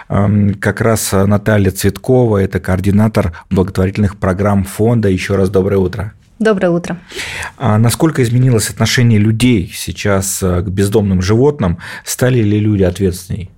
эм, 0.09 0.55
как 0.55 0.83
раз 0.83 1.13
Наталья 1.13 1.71
Цветкова, 1.71 2.37
это 2.37 2.61
координатор 2.61 3.33
благотворительных 3.49 4.19
программ 4.19 4.65
фонда. 4.65 5.09
Еще 5.09 5.37
раз 5.37 5.49
доброе 5.49 5.79
утро. 5.79 6.13
Доброе 6.43 6.71
утро. 6.71 6.99
А 7.57 7.79
насколько 7.79 8.21
изменилось 8.21 8.69
отношение 8.69 9.21
людей 9.21 9.71
сейчас 9.73 10.43
э, 10.43 10.61
к 10.63 10.69
бездомным 10.69 11.23
животным? 11.23 11.79
Стали 12.05 12.41
ли 12.41 12.59
люди 12.59 12.83
ответственнее? 12.83 13.49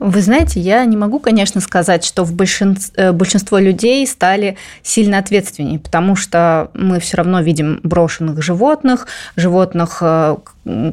Вы 0.00 0.20
знаете, 0.20 0.60
я 0.60 0.84
не 0.84 0.98
могу, 0.98 1.18
конечно, 1.18 1.62
сказать, 1.62 2.04
что 2.04 2.24
в 2.24 2.34
большинство, 2.34 2.92
э, 2.96 3.12
большинство 3.12 3.58
людей 3.58 4.06
стали 4.06 4.58
сильно 4.82 5.16
ответственнее, 5.16 5.78
потому 5.78 6.14
что 6.14 6.70
мы 6.74 7.00
все 7.00 7.16
равно 7.16 7.40
видим 7.40 7.80
брошенных 7.84 8.42
животных, 8.42 9.06
животных, 9.36 9.98
э, 10.02 10.36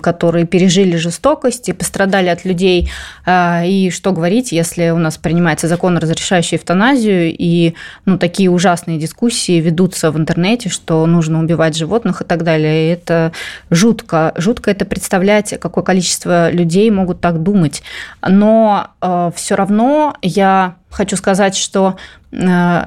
которые 0.02 0.46
пережили 0.46 0.96
жестокость 0.96 1.70
и 1.70 1.74
пострадали 1.74 2.28
от 2.28 2.46
людей. 2.46 2.90
А, 3.26 3.64
и 3.66 3.90
что 3.90 4.12
говорить, 4.14 4.52
если 4.52 4.90
у 4.90 4.98
нас 4.98 5.18
принимается 5.18 5.68
закон, 5.68 5.98
разрешающий 5.98 6.58
эвтаназию, 6.58 7.36
и 7.38 7.74
ну, 8.06 8.18
такие 8.18 8.50
ужасные 8.50 8.98
дискуссии 8.98 9.60
ведутся 9.60 10.12
в 10.12 10.18
интернете, 10.18 10.70
что 10.70 11.06
нужно 11.06 11.40
убивать 11.40 11.76
животных 11.76 12.22
и 12.22 12.26
так 12.26 12.44
далее. 12.44 12.88
И 12.88 12.94
это 12.94 13.34
жутко. 13.70 14.34
Жутко 14.38 14.72
это 14.72 14.86
представлять, 14.86 15.60
какое 15.60 15.84
количество 15.84 16.50
людей 16.50 16.90
могут 16.90 17.20
так 17.20 17.44
думать. 17.44 17.84
Но 18.26 18.88
э, 19.02 19.32
все 19.36 19.56
равно 19.56 20.16
я 20.22 20.76
хочу 20.90 21.18
сказать, 21.18 21.56
что 21.56 21.98
э, 22.32 22.86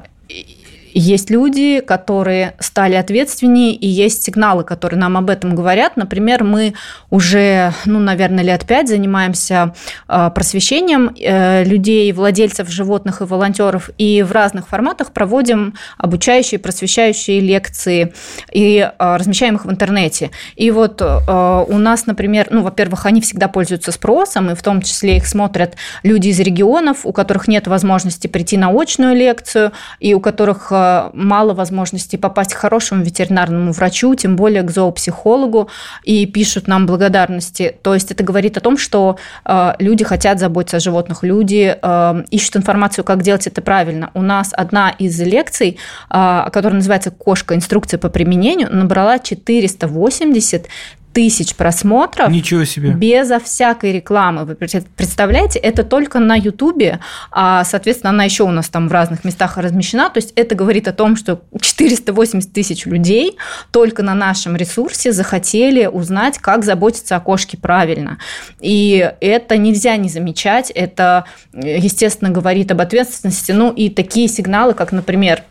есть 0.93 1.29
люди, 1.29 1.79
которые 1.79 2.55
стали 2.59 2.95
ответственнее, 2.95 3.73
и 3.73 3.87
есть 3.87 4.23
сигналы, 4.23 4.63
которые 4.63 4.99
нам 4.99 5.17
об 5.17 5.29
этом 5.29 5.55
говорят. 5.55 5.97
Например, 5.97 6.43
мы 6.43 6.73
уже, 7.09 7.73
ну, 7.85 7.99
наверное, 7.99 8.43
лет 8.43 8.65
пять 8.65 8.87
занимаемся 8.87 9.73
а, 10.07 10.29
просвещением 10.29 11.15
э, 11.19 11.63
людей, 11.63 12.11
владельцев 12.11 12.69
животных 12.69 13.21
и 13.21 13.25
волонтеров, 13.25 13.89
и 13.97 14.23
в 14.23 14.31
разных 14.31 14.67
форматах 14.67 15.11
проводим 15.11 15.75
обучающие, 15.97 16.59
просвещающие 16.59 17.39
лекции 17.39 18.13
и 18.51 18.89
а, 18.97 19.17
размещаем 19.17 19.55
их 19.55 19.65
в 19.65 19.71
интернете. 19.71 20.31
И 20.55 20.71
вот 20.71 21.01
а, 21.01 21.63
у 21.67 21.77
нас, 21.77 22.05
например, 22.05 22.47
ну, 22.51 22.61
во-первых, 22.61 23.05
они 23.05 23.21
всегда 23.21 23.47
пользуются 23.47 23.91
спросом, 23.91 24.49
и 24.51 24.55
в 24.55 24.63
том 24.63 24.81
числе 24.81 25.17
их 25.17 25.27
смотрят 25.27 25.75
люди 26.03 26.29
из 26.29 26.39
регионов, 26.39 27.05
у 27.05 27.13
которых 27.13 27.47
нет 27.47 27.67
возможности 27.67 28.27
прийти 28.27 28.57
на 28.57 28.69
очную 28.69 29.15
лекцию, 29.15 29.71
и 29.99 30.13
у 30.13 30.19
которых 30.19 30.71
мало 31.13 31.53
возможностей 31.53 32.17
попасть 32.17 32.53
к 32.53 32.57
хорошему 32.57 33.03
ветеринарному 33.03 33.71
врачу, 33.71 34.15
тем 34.15 34.35
более 34.35 34.63
к 34.63 34.71
зоопсихологу, 34.71 35.69
и 36.03 36.25
пишут 36.25 36.67
нам 36.67 36.85
благодарности. 36.85 37.75
То 37.81 37.93
есть 37.93 38.11
это 38.11 38.23
говорит 38.23 38.57
о 38.57 38.61
том, 38.61 38.77
что 38.77 39.17
э, 39.45 39.73
люди 39.79 40.03
хотят 40.03 40.39
заботиться 40.39 40.77
о 40.77 40.79
животных, 40.79 41.23
люди 41.23 41.77
э, 41.81 42.23
ищут 42.31 42.57
информацию, 42.57 43.03
как 43.05 43.21
делать 43.21 43.47
это 43.47 43.61
правильно. 43.61 44.11
У 44.13 44.21
нас 44.21 44.53
одна 44.53 44.91
из 44.91 45.19
лекций, 45.19 45.77
э, 46.09 46.45
которая 46.51 46.75
называется 46.75 47.11
«Кошка. 47.11 47.55
Инструкция 47.55 47.97
по 47.97 48.09
применению», 48.09 48.69
набрала 48.71 49.19
480 49.19 50.67
тысяч 51.13 51.55
просмотров. 51.55 52.29
Ничего 52.29 52.63
себе. 52.65 52.91
Безо 52.91 53.39
всякой 53.39 53.93
рекламы. 53.93 54.45
Вы 54.45 54.55
представляете, 54.55 55.59
это 55.59 55.83
только 55.83 56.19
на 56.19 56.35
Ютубе, 56.35 56.99
а, 57.31 57.63
соответственно, 57.63 58.11
она 58.11 58.23
еще 58.23 58.43
у 58.43 58.51
нас 58.51 58.69
там 58.69 58.87
в 58.87 58.91
разных 58.91 59.23
местах 59.23 59.57
размещена. 59.57 60.09
То 60.09 60.19
есть 60.19 60.31
это 60.35 60.55
говорит 60.55 60.87
о 60.87 60.93
том, 60.93 61.15
что 61.15 61.41
480 61.59 62.53
тысяч 62.53 62.85
людей 62.85 63.37
только 63.71 64.03
на 64.03 64.15
нашем 64.15 64.55
ресурсе 64.55 65.11
захотели 65.11 65.85
узнать, 65.85 66.37
как 66.37 66.63
заботиться 66.63 67.15
о 67.15 67.19
кошке 67.19 67.57
правильно. 67.57 68.17
И 68.59 69.11
это 69.19 69.57
нельзя 69.57 69.97
не 69.97 70.09
замечать. 70.09 70.71
Это, 70.71 71.25
естественно, 71.53 72.31
говорит 72.31 72.71
об 72.71 72.81
ответственности. 72.81 73.51
Ну 73.51 73.71
и 73.71 73.89
такие 73.89 74.27
сигналы, 74.27 74.73
как, 74.73 74.91
например, 74.91 75.43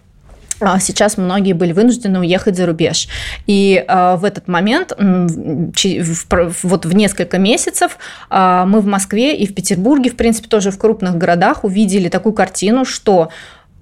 сейчас 0.80 1.16
многие 1.16 1.52
были 1.52 1.72
вынуждены 1.72 2.20
уехать 2.20 2.56
за 2.56 2.66
рубеж. 2.66 3.08
И 3.46 3.82
а, 3.88 4.16
в 4.16 4.24
этот 4.24 4.48
момент, 4.48 4.92
вот 4.98 6.84
в 6.86 6.94
несколько 6.94 7.38
месяцев, 7.38 7.98
а, 8.28 8.66
мы 8.66 8.80
в 8.80 8.86
Москве 8.86 9.36
и 9.36 9.46
в 9.46 9.54
Петербурге, 9.54 10.10
в 10.10 10.16
принципе, 10.16 10.48
тоже 10.48 10.70
в 10.70 10.78
крупных 10.78 11.16
городах 11.16 11.64
увидели 11.64 12.08
такую 12.08 12.32
картину, 12.32 12.84
что 12.84 13.30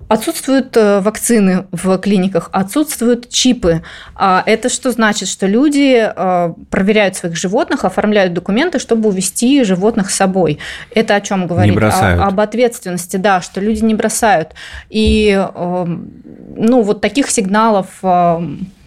Отсутствуют 0.09 0.77
э, 0.77 1.01
вакцины 1.01 1.67
в 1.71 1.99
клиниках, 1.99 2.49
отсутствуют 2.53 3.29
чипы. 3.29 3.83
А 4.15 4.43
это 4.47 4.69
что 4.71 4.91
значит? 4.91 5.29
Что 5.29 5.47
люди 5.47 6.11
э, 6.15 6.55
проверяют 6.71 7.17
своих 7.17 7.37
животных, 7.37 7.85
оформляют 7.85 8.33
документы, 8.33 8.79
чтобы 8.79 9.11
увести 9.11 9.63
животных 9.65 10.11
с 10.11 10.17
собой. 10.17 10.59
Это 10.95 11.15
о 11.15 11.21
чем 11.21 11.47
говорит? 11.47 11.73
Не 11.73 11.77
бросают. 11.77 12.23
О, 12.23 12.27
об 12.27 12.41
ответственности, 12.41 13.19
да, 13.19 13.43
что 13.43 13.61
люди 13.61 13.85
не 13.85 13.95
бросают. 13.95 14.55
И 14.89 15.31
эм, 15.31 16.11
ну, 16.57 16.83
вот 16.83 17.01
таких 17.03 17.31
сигналов 17.31 17.89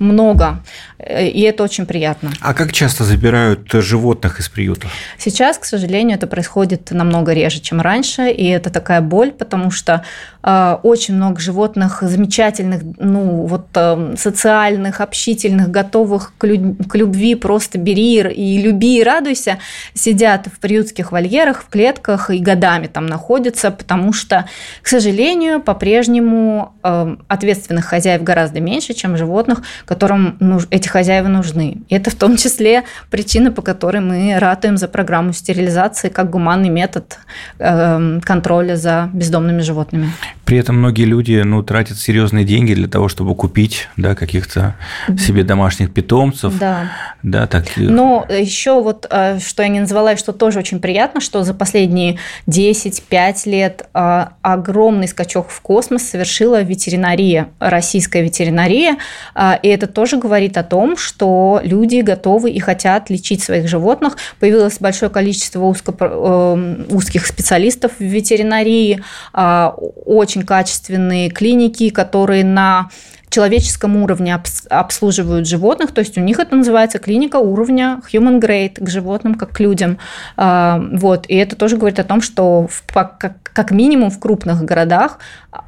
много, 0.01 0.63
и 1.00 1.41
это 1.41 1.63
очень 1.63 1.86
приятно. 1.86 2.31
А 2.41 2.53
как 2.53 2.74
часто 2.74 3.03
забирают 3.03 3.72
животных 3.72 4.39
из 4.39 4.50
приютов? 4.50 4.91
Сейчас, 5.17 5.58
к 5.58 5.65
сожалению, 5.65 6.17
это 6.17 6.27
происходит 6.27 6.91
намного 6.91 7.34
реже, 7.34 7.60
чем 7.62 7.81
раньше, 7.81 8.29
и 8.29 8.48
это 8.48 8.70
такая 8.70 9.01
боль, 9.01 9.31
потому 9.31 9.72
что 9.72 10.03
э, 10.43 10.77
очень 10.84 11.15
много 11.15 11.39
животных 11.39 12.00
замечательных, 12.01 12.81
ну, 13.00 13.46
вот 13.46 13.67
э, 13.75 14.15
социальных, 14.17 15.01
общительных, 15.01 15.70
готовых 15.70 16.34
к, 16.38 16.46
лю- 16.46 16.75
к 16.88 16.96
любви, 16.96 17.36
просто 17.36 17.77
бери 17.77 18.20
и 18.20 18.62
люби 18.62 19.00
и 19.00 19.03
радуйся, 19.03 19.60
сидят 19.93 20.48
в 20.48 20.60
приютских 20.60 21.12
вольерах, 21.12 21.63
в 21.63 21.70
клетках 21.70 22.29
и 22.29 22.39
годами 22.39 22.88
там 22.88 23.05
находятся, 23.05 23.72
потому 23.72 24.13
что, 24.13 24.46
к 24.81 24.88
сожалению, 24.88 25.62
по-прежнему 25.62 26.74
э, 26.84 27.15
ответственных 27.27 27.86
хозяев 27.86 28.24
гораздо 28.24 28.60
меньше, 28.60 28.93
чем 28.93 29.17
животных, 29.17 29.62
которым 29.91 30.38
эти 30.69 30.88
хозяева 30.88 31.27
нужны. 31.27 31.79
И 31.89 31.95
это 31.95 32.10
в 32.12 32.15
том 32.15 32.38
числе 32.38 32.86
причина, 33.10 33.51
по 33.51 33.62
которой 33.62 34.00
мы 34.00 34.39
ратуем 34.39 34.77
за 34.77 34.88
программу 34.88 35.33
стерилизации 35.33 36.07
как 36.07 36.29
гуманный 36.29 36.69
метод 36.69 37.19
эм, 37.60 38.21
контроля 38.21 38.77
за 38.77 39.10
бездомными 39.12 39.60
животными. 39.60 40.10
При 40.45 40.57
этом 40.57 40.77
многие 40.77 41.03
люди 41.03 41.41
ну, 41.45 41.62
тратят 41.62 41.98
серьезные 41.98 42.45
деньги 42.45 42.74
для 42.74 42.88
того, 42.88 43.10
чтобы 43.10 43.36
купить 43.36 43.89
да, 43.98 44.15
каких-то 44.15 44.75
себе 45.19 45.43
домашних 45.43 45.93
питомцев. 45.93 46.57
Да. 46.57 46.91
Да, 47.21 47.48
так. 47.48 47.65
Но 47.75 48.25
еще 48.29 48.81
вот, 48.81 49.05
э, 49.10 49.39
что 49.39 49.63
я 49.63 49.69
не 49.69 49.79
назвала, 49.81 50.13
и 50.13 50.15
что 50.17 50.31
тоже 50.31 50.60
очень 50.60 50.79
приятно, 50.79 51.21
что 51.21 51.43
за 51.43 51.53
последние 51.53 52.17
10-5 52.48 53.50
лет 53.50 53.88
э, 53.93 54.25
огромный 54.41 55.07
скачок 55.07 55.50
в 55.50 55.62
космос 55.62 56.03
совершила 56.03 56.62
ветеринария, 56.62 57.50
российская 57.60 58.24
ветеринария, 58.24 58.98
э, 59.36 59.53
и 59.63 59.67
это 59.67 59.80
тоже 59.88 60.17
говорит 60.17 60.57
о 60.57 60.63
том, 60.63 60.97
что 60.97 61.61
люди 61.63 62.01
готовы 62.01 62.51
и 62.51 62.59
хотят 62.59 63.09
лечить 63.09 63.43
своих 63.43 63.67
животных. 63.67 64.17
Появилось 64.39 64.79
большое 64.79 65.11
количество 65.11 65.63
узко, 65.65 65.93
э, 66.00 66.85
узких 66.89 67.25
специалистов 67.25 67.91
в 68.00 68.03
ветеринарии, 68.03 69.03
э, 69.33 69.71
очень 70.05 70.43
качественные 70.43 71.29
клиники, 71.29 71.89
которые 71.89 72.43
на 72.43 72.89
человеческом 73.31 73.95
уровне 73.95 74.38
обслуживают 74.69 75.47
животных, 75.47 75.91
то 75.91 76.00
есть 76.00 76.17
у 76.17 76.21
них 76.21 76.38
это 76.38 76.55
называется 76.55 77.00
клиника 77.00 77.38
уровня 77.38 78.01
human 78.11 78.39
grade 78.39 78.83
к 78.83 78.89
животным, 78.89 79.35
как 79.35 79.51
к 79.51 79.59
людям. 79.59 79.97
А, 80.35 80.83
вот. 80.91 81.25
И 81.27 81.35
это 81.35 81.55
тоже 81.55 81.77
говорит 81.77 82.00
о 82.00 82.03
том, 82.03 82.21
что 82.21 82.67
в, 82.67 82.83
как, 82.93 83.71
минимум 83.71 84.11
в 84.11 84.19
крупных 84.19 84.63
городах 84.63 85.19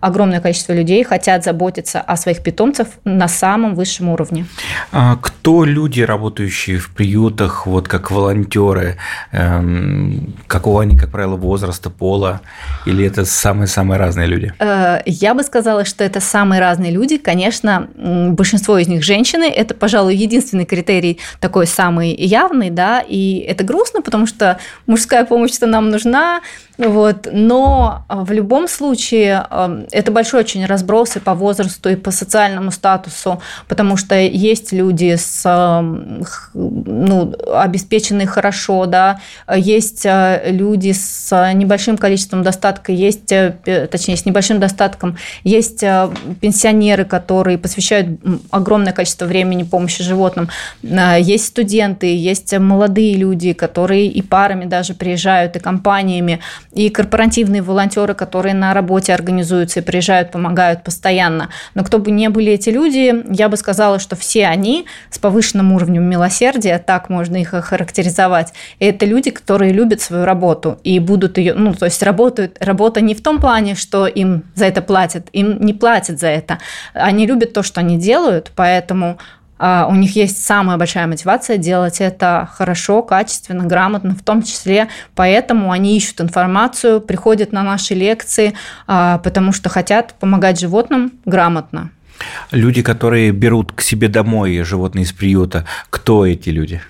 огромное 0.02 0.42
количество 0.42 0.74
людей 0.74 1.04
хотят 1.04 1.44
заботиться 1.44 2.02
о 2.02 2.18
своих 2.18 2.44
питомцах 2.44 2.88
на 3.06 3.28
самом 3.28 3.76
высшем 3.76 4.10
уровне. 4.10 4.46
А 4.92 5.16
кто 5.16 5.64
люди, 5.64 6.02
работающие 6.02 6.78
в 6.78 6.90
приютах, 6.94 7.66
вот 7.66 7.88
как 7.88 8.12
волонтеры, 8.12 8.98
эм, 9.32 10.34
какого 10.48 10.82
они, 10.82 10.98
как 10.98 11.12
правило, 11.12 11.36
возраста, 11.36 11.90
пола, 11.90 12.42
или 12.86 13.06
это 13.06 13.26
самые-самые 13.26 14.00
разные 14.00 14.28
люди? 14.28 14.54
Э, 14.60 15.02
я 15.06 15.34
бы 15.34 15.44
сказала, 15.44 15.86
что 15.86 16.04
это 16.04 16.20
самые 16.20 16.60
разные 16.60 16.92
люди. 16.92 17.18
Конечно, 17.18 17.53
большинство 17.62 18.78
из 18.78 18.88
них 18.88 19.04
женщины. 19.04 19.46
Это, 19.46 19.74
пожалуй, 19.74 20.16
единственный 20.16 20.66
критерий 20.66 21.20
такой 21.40 21.68
самый 21.68 22.16
явный, 22.16 22.70
да, 22.70 23.02
и 23.02 23.40
это 23.40 23.64
грустно, 23.64 24.02
потому 24.02 24.26
что 24.26 24.58
мужская 24.88 25.26
помощь-то 25.26 25.68
нам 25.68 25.90
нужна, 25.90 26.42
вот. 26.78 27.28
Но 27.32 28.06
в 28.10 28.32
любом 28.32 28.68
случае 28.68 29.46
э, 29.50 29.86
это 29.92 30.12
большой 30.12 30.40
очень 30.40 30.66
разброс 30.66 31.16
и 31.16 31.20
по 31.20 31.36
возрасту, 31.36 31.90
и 31.90 31.96
по 31.96 32.10
социальному 32.10 32.72
статусу, 32.72 33.42
потому 33.68 33.96
что 33.96 34.16
есть 34.16 34.72
люди 34.72 35.16
с, 35.16 35.44
э, 35.46 35.82
ну, 36.54 37.34
обеспеченные 37.54 38.26
хорошо, 38.26 38.88
да, 38.88 39.20
есть 39.56 40.06
э, 40.06 40.46
люди 40.48 40.94
с 40.94 41.54
небольшим 41.54 41.98
количеством 41.98 42.42
достатка, 42.42 42.92
есть, 42.92 43.28
точнее, 43.28 44.18
с 44.18 44.26
небольшим 44.26 44.60
достатком, 44.60 45.18
есть 45.44 45.82
пенсионеры, 46.42 47.06
которые 47.06 47.43
посвящают 47.58 48.20
огромное 48.52 48.94
количество 48.94 49.26
времени 49.26 49.64
помощи 49.64 50.04
животным, 50.04 50.50
есть 50.82 51.46
студенты, 51.46 52.16
есть 52.16 52.58
молодые 52.58 53.16
люди, 53.16 53.54
которые 53.54 54.08
и 54.08 54.22
парами 54.22 54.66
даже 54.66 54.94
приезжают, 54.94 55.56
и 55.56 55.60
компаниями, 55.60 56.40
и 56.74 56.90
корпоративные 56.90 57.62
волонтеры, 57.62 58.14
которые 58.14 58.54
на 58.54 58.74
работе 58.74 59.14
организуются 59.14 59.80
и 59.80 59.84
приезжают, 59.84 60.32
помогают 60.32 60.84
постоянно. 60.84 61.50
Но 61.76 61.84
кто 61.84 62.00
бы 62.00 62.12
ни 62.12 62.28
были 62.28 62.54
эти 62.54 62.70
люди, 62.70 63.24
я 63.34 63.50
бы 63.50 63.58
сказала, 63.58 64.00
что 64.00 64.16
все 64.16 64.48
они 64.48 64.86
с 65.10 65.20
повышенным 65.20 65.72
уровнем 65.74 66.04
милосердия, 66.04 66.78
так 66.80 67.10
можно 67.10 67.38
их 67.38 67.50
характеризовать. 67.50 68.54
И 68.80 68.86
это 68.86 69.06
люди, 69.06 69.32
которые 69.32 69.72
любят 69.74 70.02
свою 70.02 70.26
работу 70.26 70.80
и 70.84 71.00
будут 71.00 71.38
ее, 71.38 71.54
ну, 71.54 71.74
то 71.74 71.86
есть 71.86 72.02
работают, 72.04 72.58
работа 72.60 73.02
не 73.02 73.16
в 73.16 73.22
том 73.22 73.40
плане, 73.40 73.76
что 73.76 74.08
им 74.08 74.44
за 74.56 74.66
это 74.66 74.82
платят, 74.82 75.28
им 75.34 75.60
не 75.62 75.74
платят 75.74 76.20
за 76.20 76.28
это. 76.28 76.60
Они 76.94 77.28
любят 77.34 77.54
то, 77.54 77.64
что 77.64 77.80
они 77.80 77.98
делают, 77.98 78.52
поэтому 78.56 79.18
а, 79.58 79.88
у 79.90 79.96
них 79.96 80.16
есть 80.16 80.44
самая 80.44 80.78
большая 80.78 81.08
мотивация 81.08 81.58
делать 81.58 82.02
это 82.02 82.50
хорошо, 82.54 83.02
качественно, 83.02 83.66
грамотно, 83.66 84.16
в 84.16 84.22
том 84.22 84.44
числе 84.44 84.90
поэтому 85.16 85.72
они 85.72 85.98
ищут 85.98 86.22
информацию, 86.22 87.02
приходят 87.02 87.52
на 87.52 87.64
наши 87.64 87.94
лекции, 87.94 88.54
а, 88.88 89.20
потому 89.20 89.52
что 89.52 89.70
хотят 89.70 90.16
помогать 90.20 90.60
животным 90.60 91.14
грамотно. 91.26 91.90
Люди, 92.52 92.82
которые 92.82 93.32
берут 93.32 93.72
к 93.72 93.82
себе 93.82 94.08
домой 94.08 94.62
животные 94.64 95.04
из 95.04 95.12
приюта, 95.12 95.66
кто 95.90 96.26
эти 96.26 96.50
люди? 96.50 96.82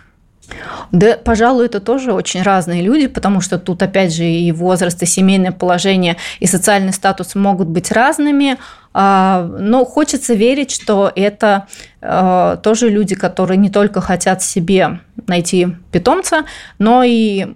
Да, 0.91 1.17
пожалуй, 1.23 1.65
это 1.65 1.79
тоже 1.79 2.13
очень 2.13 2.41
разные 2.41 2.81
люди, 2.81 3.07
потому 3.07 3.41
что 3.41 3.57
тут, 3.57 3.81
опять 3.81 4.13
же, 4.13 4.25
и 4.25 4.51
возраст, 4.51 5.01
и 5.01 5.05
семейное 5.05 5.51
положение, 5.51 6.17
и 6.39 6.47
социальный 6.47 6.93
статус 6.93 7.35
могут 7.35 7.67
быть 7.67 7.91
разными. 7.91 8.57
А, 8.93 9.43
но 9.59 9.85
хочется 9.85 10.35
верить, 10.35 10.71
что 10.71 11.11
это 11.15 11.67
а, 12.01 12.57
тоже 12.57 12.89
люди, 12.89 13.15
которые 13.15 13.57
не 13.57 13.69
только 13.69 14.01
хотят 14.01 14.43
себе 14.43 14.99
найти 15.27 15.69
питомца, 15.91 16.43
но 16.77 17.03
и 17.03 17.47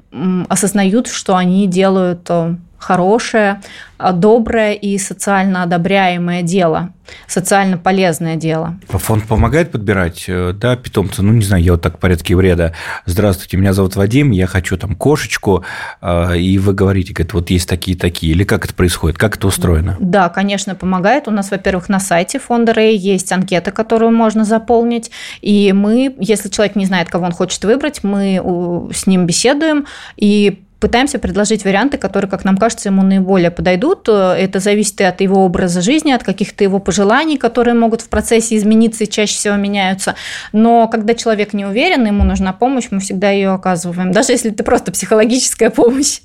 осознают, 0.49 1.07
что 1.07 1.35
они 1.35 1.67
делают 1.67 2.25
э, 2.29 2.55
хорошее, 2.87 3.59
а, 3.97 4.13
доброе 4.13 4.73
и 4.73 4.97
социально 4.97 5.63
одобряемое 5.63 6.41
дело, 6.41 6.93
социально 7.27 7.77
полезное 7.77 8.37
дело. 8.37 8.79
Фонд 8.87 9.25
помогает 9.25 9.71
подбирать, 9.71 10.23
э, 10.27 10.53
да, 10.53 10.77
питомца? 10.77 11.21
Ну, 11.21 11.33
не 11.33 11.43
знаю, 11.43 11.63
я 11.63 11.73
вот 11.73 11.81
так 11.81 11.97
в 11.97 11.99
порядке 11.99 12.33
вреда. 12.35 12.71
Здравствуйте, 13.05 13.57
меня 13.57 13.73
зовут 13.73 13.97
Вадим, 13.97 14.31
я 14.31 14.47
хочу 14.47 14.77
там 14.77 14.95
кошечку, 14.95 15.65
а, 15.99 16.31
и 16.33 16.57
вы 16.59 16.73
говорите, 16.73 17.11
говорит, 17.11 17.33
вот 17.33 17.49
есть 17.49 17.67
такие-такие, 17.67 18.31
или 18.31 18.45
как 18.45 18.63
это 18.63 18.73
происходит, 18.73 19.17
как 19.17 19.35
это 19.35 19.47
устроено? 19.47 19.97
Да, 19.99 20.29
конечно, 20.29 20.73
помогает. 20.73 21.27
У 21.27 21.31
нас, 21.31 21.51
во-первых, 21.51 21.89
на 21.89 21.99
сайте 21.99 22.39
фонда 22.39 22.73
Рэй 22.73 22.95
есть 22.95 23.33
анкета, 23.33 23.71
которую 23.71 24.11
можно 24.11 24.45
заполнить, 24.45 25.11
и 25.41 25.73
мы, 25.73 26.15
если 26.19 26.47
человек 26.47 26.77
не 26.77 26.85
знает, 26.85 27.09
кого 27.09 27.25
он 27.25 27.33
хочет 27.33 27.65
выбрать, 27.65 28.01
мы 28.03 28.89
с 28.93 29.07
ним 29.07 29.25
беседуем, 29.25 29.87
и 30.15 30.63
пытаемся 30.79 31.19
предложить 31.19 31.65
варианты, 31.65 31.97
которые, 31.97 32.29
как 32.29 32.43
нам 32.43 32.57
кажется, 32.57 32.89
ему 32.89 33.03
наиболее 33.03 33.51
подойдут. 33.51 34.07
Это 34.07 34.59
зависит 34.59 35.01
и 35.01 35.03
от 35.03 35.21
его 35.21 35.43
образа 35.43 35.81
жизни, 35.81 36.11
от 36.11 36.23
каких-то 36.23 36.63
его 36.63 36.79
пожеланий, 36.79 37.37
которые 37.37 37.73
могут 37.73 38.01
в 38.01 38.09
процессе 38.09 38.57
измениться 38.57 39.03
и 39.03 39.09
чаще 39.09 39.35
всего 39.35 39.55
меняются. 39.55 40.15
Но 40.53 40.87
когда 40.87 41.13
человек 41.13 41.53
не 41.53 41.65
уверен, 41.65 42.05
ему 42.05 42.23
нужна 42.23 42.53
помощь, 42.53 42.87
мы 42.91 42.99
всегда 42.99 43.31
ее 43.31 43.49
оказываем, 43.49 44.11
даже 44.11 44.31
если 44.33 44.51
это 44.51 44.63
просто 44.63 44.91
психологическая 44.91 45.69
помощь. 45.69 46.19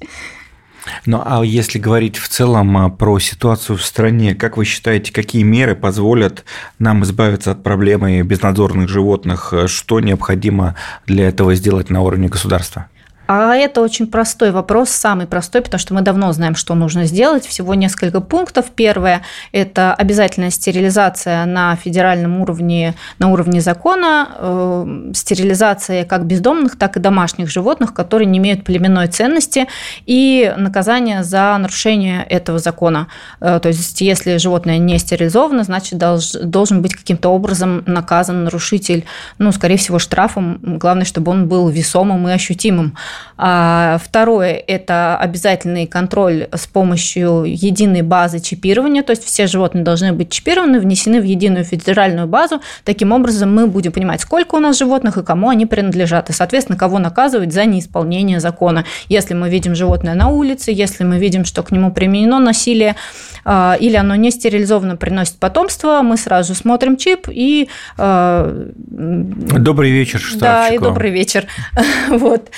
Ну 1.06 1.22
а 1.24 1.44
если 1.44 1.78
говорить 1.78 2.16
в 2.16 2.28
целом 2.28 2.76
а, 2.76 2.90
про 2.90 3.18
ситуацию 3.18 3.76
в 3.76 3.84
стране, 3.84 4.34
как 4.34 4.56
вы 4.56 4.64
считаете, 4.64 5.12
какие 5.12 5.42
меры 5.42 5.76
позволят 5.76 6.44
нам 6.78 7.04
избавиться 7.04 7.52
от 7.52 7.62
проблемы 7.62 8.22
безнадзорных 8.22 8.88
животных? 8.88 9.54
Что 9.66 10.00
необходимо 10.00 10.74
для 11.06 11.28
этого 11.28 11.54
сделать 11.54 11.90
на 11.90 12.02
уровне 12.02 12.28
государства? 12.28 12.86
А 13.34 13.56
это 13.56 13.80
очень 13.80 14.08
простой 14.08 14.50
вопрос, 14.50 14.90
самый 14.90 15.26
простой, 15.26 15.62
потому 15.62 15.78
что 15.78 15.94
мы 15.94 16.02
давно 16.02 16.30
знаем, 16.34 16.54
что 16.54 16.74
нужно 16.74 17.06
сделать. 17.06 17.46
Всего 17.46 17.74
несколько 17.74 18.20
пунктов. 18.20 18.66
Первое– 18.76 19.22
это 19.52 19.94
обязательная 19.94 20.50
стерилизация 20.50 21.46
на 21.46 21.74
федеральном 21.76 22.42
уровне, 22.42 22.94
на 23.18 23.30
уровне 23.30 23.62
закона, 23.62 24.28
э, 24.36 25.12
стерилизация 25.14 26.04
как 26.04 26.26
бездомных, 26.26 26.76
так 26.76 26.98
и 26.98 27.00
домашних 27.00 27.48
животных, 27.48 27.94
которые 27.94 28.26
не 28.26 28.38
имеют 28.38 28.64
племенной 28.64 29.06
ценности, 29.06 29.66
и 30.04 30.52
наказание 30.58 31.24
за 31.24 31.56
нарушение 31.58 32.24
этого 32.24 32.58
закона. 32.58 33.06
Э, 33.40 33.60
то 33.62 33.68
есть, 33.68 33.98
если 34.02 34.36
животное 34.36 34.76
не 34.76 34.98
стерилизовано, 34.98 35.64
значит, 35.64 35.98
должен 35.98 36.82
быть 36.82 36.94
каким-то 36.94 37.30
образом 37.30 37.82
наказан 37.86 38.44
нарушитель, 38.44 39.06
ну, 39.38 39.52
скорее 39.52 39.78
всего, 39.78 39.98
штрафом. 39.98 40.58
Главное, 40.62 41.06
чтобы 41.06 41.32
он 41.32 41.48
был 41.48 41.70
весомым 41.70 42.28
и 42.28 42.32
ощутимым. 42.32 42.94
А 43.36 43.98
второе– 44.02 44.62
это 44.66 45.16
обязательный 45.16 45.86
контроль 45.86 46.48
с 46.52 46.66
помощью 46.66 47.44
единой 47.44 48.02
базы 48.02 48.40
чипирования, 48.40 49.02
то 49.02 49.10
есть 49.10 49.24
все 49.24 49.46
животные 49.46 49.84
должны 49.84 50.12
быть 50.12 50.30
чипированы, 50.30 50.80
внесены 50.80 51.20
в 51.20 51.24
единую 51.24 51.64
федеральную 51.64 52.26
базу. 52.26 52.60
Таким 52.84 53.12
образом, 53.12 53.54
мы 53.54 53.66
будем 53.66 53.92
понимать, 53.92 54.20
сколько 54.20 54.54
у 54.56 54.60
нас 54.60 54.78
животных 54.78 55.16
и 55.16 55.22
кому 55.22 55.48
они 55.48 55.66
принадлежат, 55.66 56.30
и, 56.30 56.32
соответственно, 56.32 56.78
кого 56.78 56.98
наказывать 56.98 57.52
за 57.52 57.64
неисполнение 57.64 58.40
закона. 58.40 58.84
Если 59.08 59.34
мы 59.34 59.48
видим 59.48 59.74
животное 59.74 60.14
на 60.14 60.28
улице, 60.28 60.70
если 60.70 61.04
мы 61.04 61.18
видим, 61.18 61.44
что 61.44 61.62
к 61.62 61.70
нему 61.72 61.92
применено 61.92 62.38
насилие, 62.38 62.96
а, 63.44 63.76
или 63.80 63.96
оно 63.96 64.14
не 64.14 64.30
стерилизовано, 64.30 64.96
приносит 64.96 65.36
потомство, 65.36 66.00
мы 66.02 66.16
сразу 66.16 66.54
смотрим 66.54 66.96
чип 66.96 67.28
и... 67.28 67.68
А, 67.98 68.70
добрый 68.76 69.90
вечер, 69.90 70.20
штрафчику. 70.20 70.40
Да, 70.40 70.68
и 70.68 70.78
добрый 70.78 71.10
вечер. 71.10 71.46
вот. 72.08 72.50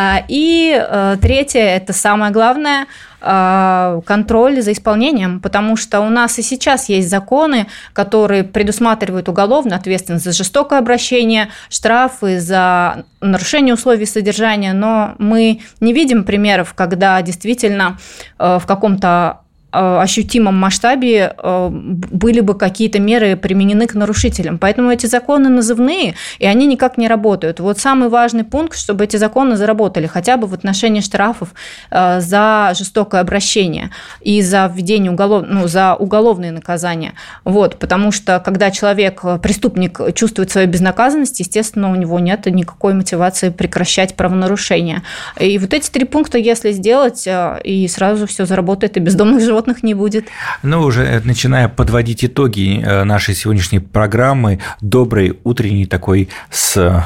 А, 0.00 0.24
и 0.28 0.74
э, 0.74 1.16
третье, 1.20 1.60
это 1.60 1.92
самое 1.92 2.32
главное, 2.32 2.86
контроль 3.20 4.62
за 4.62 4.72
исполнением, 4.72 5.40
потому 5.40 5.76
что 5.76 6.00
у 6.00 6.08
нас 6.08 6.38
и 6.38 6.42
сейчас 6.42 6.88
есть 6.88 7.10
законы, 7.10 7.66
которые 7.92 8.44
предусматривают 8.44 9.28
уголовную 9.28 9.76
ответственность 9.76 10.24
за 10.24 10.32
жестокое 10.32 10.78
обращение, 10.78 11.50
штрафы 11.68 12.40
за 12.40 13.04
нарушение 13.20 13.74
условий 13.74 14.06
содержания, 14.06 14.72
но 14.72 15.16
мы 15.18 15.60
не 15.80 15.92
видим 15.92 16.24
примеров, 16.24 16.72
когда 16.72 17.20
действительно 17.20 17.98
э, 18.38 18.58
в 18.58 18.64
каком-то 18.64 19.39
ощутимом 19.72 20.56
масштабе 20.56 21.34
э, 21.36 21.68
были 21.70 22.40
бы 22.40 22.54
какие-то 22.54 22.98
меры 22.98 23.36
применены 23.36 23.86
к 23.86 23.94
нарушителям. 23.94 24.58
Поэтому 24.58 24.90
эти 24.90 25.06
законы 25.06 25.48
назывные, 25.48 26.14
и 26.38 26.46
они 26.46 26.66
никак 26.66 26.98
не 26.98 27.08
работают. 27.08 27.60
Вот 27.60 27.78
самый 27.78 28.08
важный 28.08 28.44
пункт, 28.44 28.76
чтобы 28.76 29.04
эти 29.04 29.16
законы 29.16 29.56
заработали, 29.56 30.06
хотя 30.06 30.36
бы 30.36 30.46
в 30.46 30.54
отношении 30.54 31.00
штрафов 31.00 31.54
э, 31.90 32.20
за 32.20 32.72
жестокое 32.76 33.20
обращение 33.20 33.90
и 34.20 34.42
за 34.42 34.70
введение 34.74 35.12
уголов... 35.12 35.44
ну, 35.46 35.68
за 35.68 35.94
уголовные 35.94 36.50
наказания. 36.50 37.14
Вот, 37.44 37.78
потому 37.78 38.12
что 38.12 38.40
когда 38.44 38.70
человек, 38.70 39.22
преступник, 39.42 40.00
чувствует 40.14 40.50
свою 40.50 40.66
безнаказанность, 40.68 41.38
естественно, 41.40 41.90
у 41.92 41.94
него 41.94 42.18
нет 42.18 42.46
никакой 42.46 42.94
мотивации 42.94 43.50
прекращать 43.50 44.16
правонарушения. 44.16 45.02
И 45.38 45.58
вот 45.58 45.74
эти 45.74 45.90
три 45.90 46.04
пункта, 46.04 46.38
если 46.38 46.72
сделать, 46.72 47.28
и 47.64 47.88
сразу 47.88 48.26
все 48.26 48.46
заработает, 48.46 48.96
и 48.96 49.00
бездомных 49.00 49.40
животных 49.40 49.59
животных 49.60 49.82
не 49.82 49.94
будет. 49.94 50.28
Ну, 50.62 50.82
уже 50.82 51.02
э, 51.04 51.20
начиная 51.24 51.68
подводить 51.68 52.24
итоги 52.24 52.82
э, 52.82 53.04
нашей 53.04 53.34
сегодняшней 53.34 53.80
программы, 53.80 54.60
добрый 54.80 55.38
утренний 55.44 55.86
такой 55.86 56.28
с, 56.50 57.04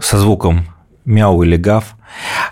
со 0.00 0.18
звуком 0.18 0.66
мяу 1.04 1.42
или 1.42 1.56
гав. 1.56 1.95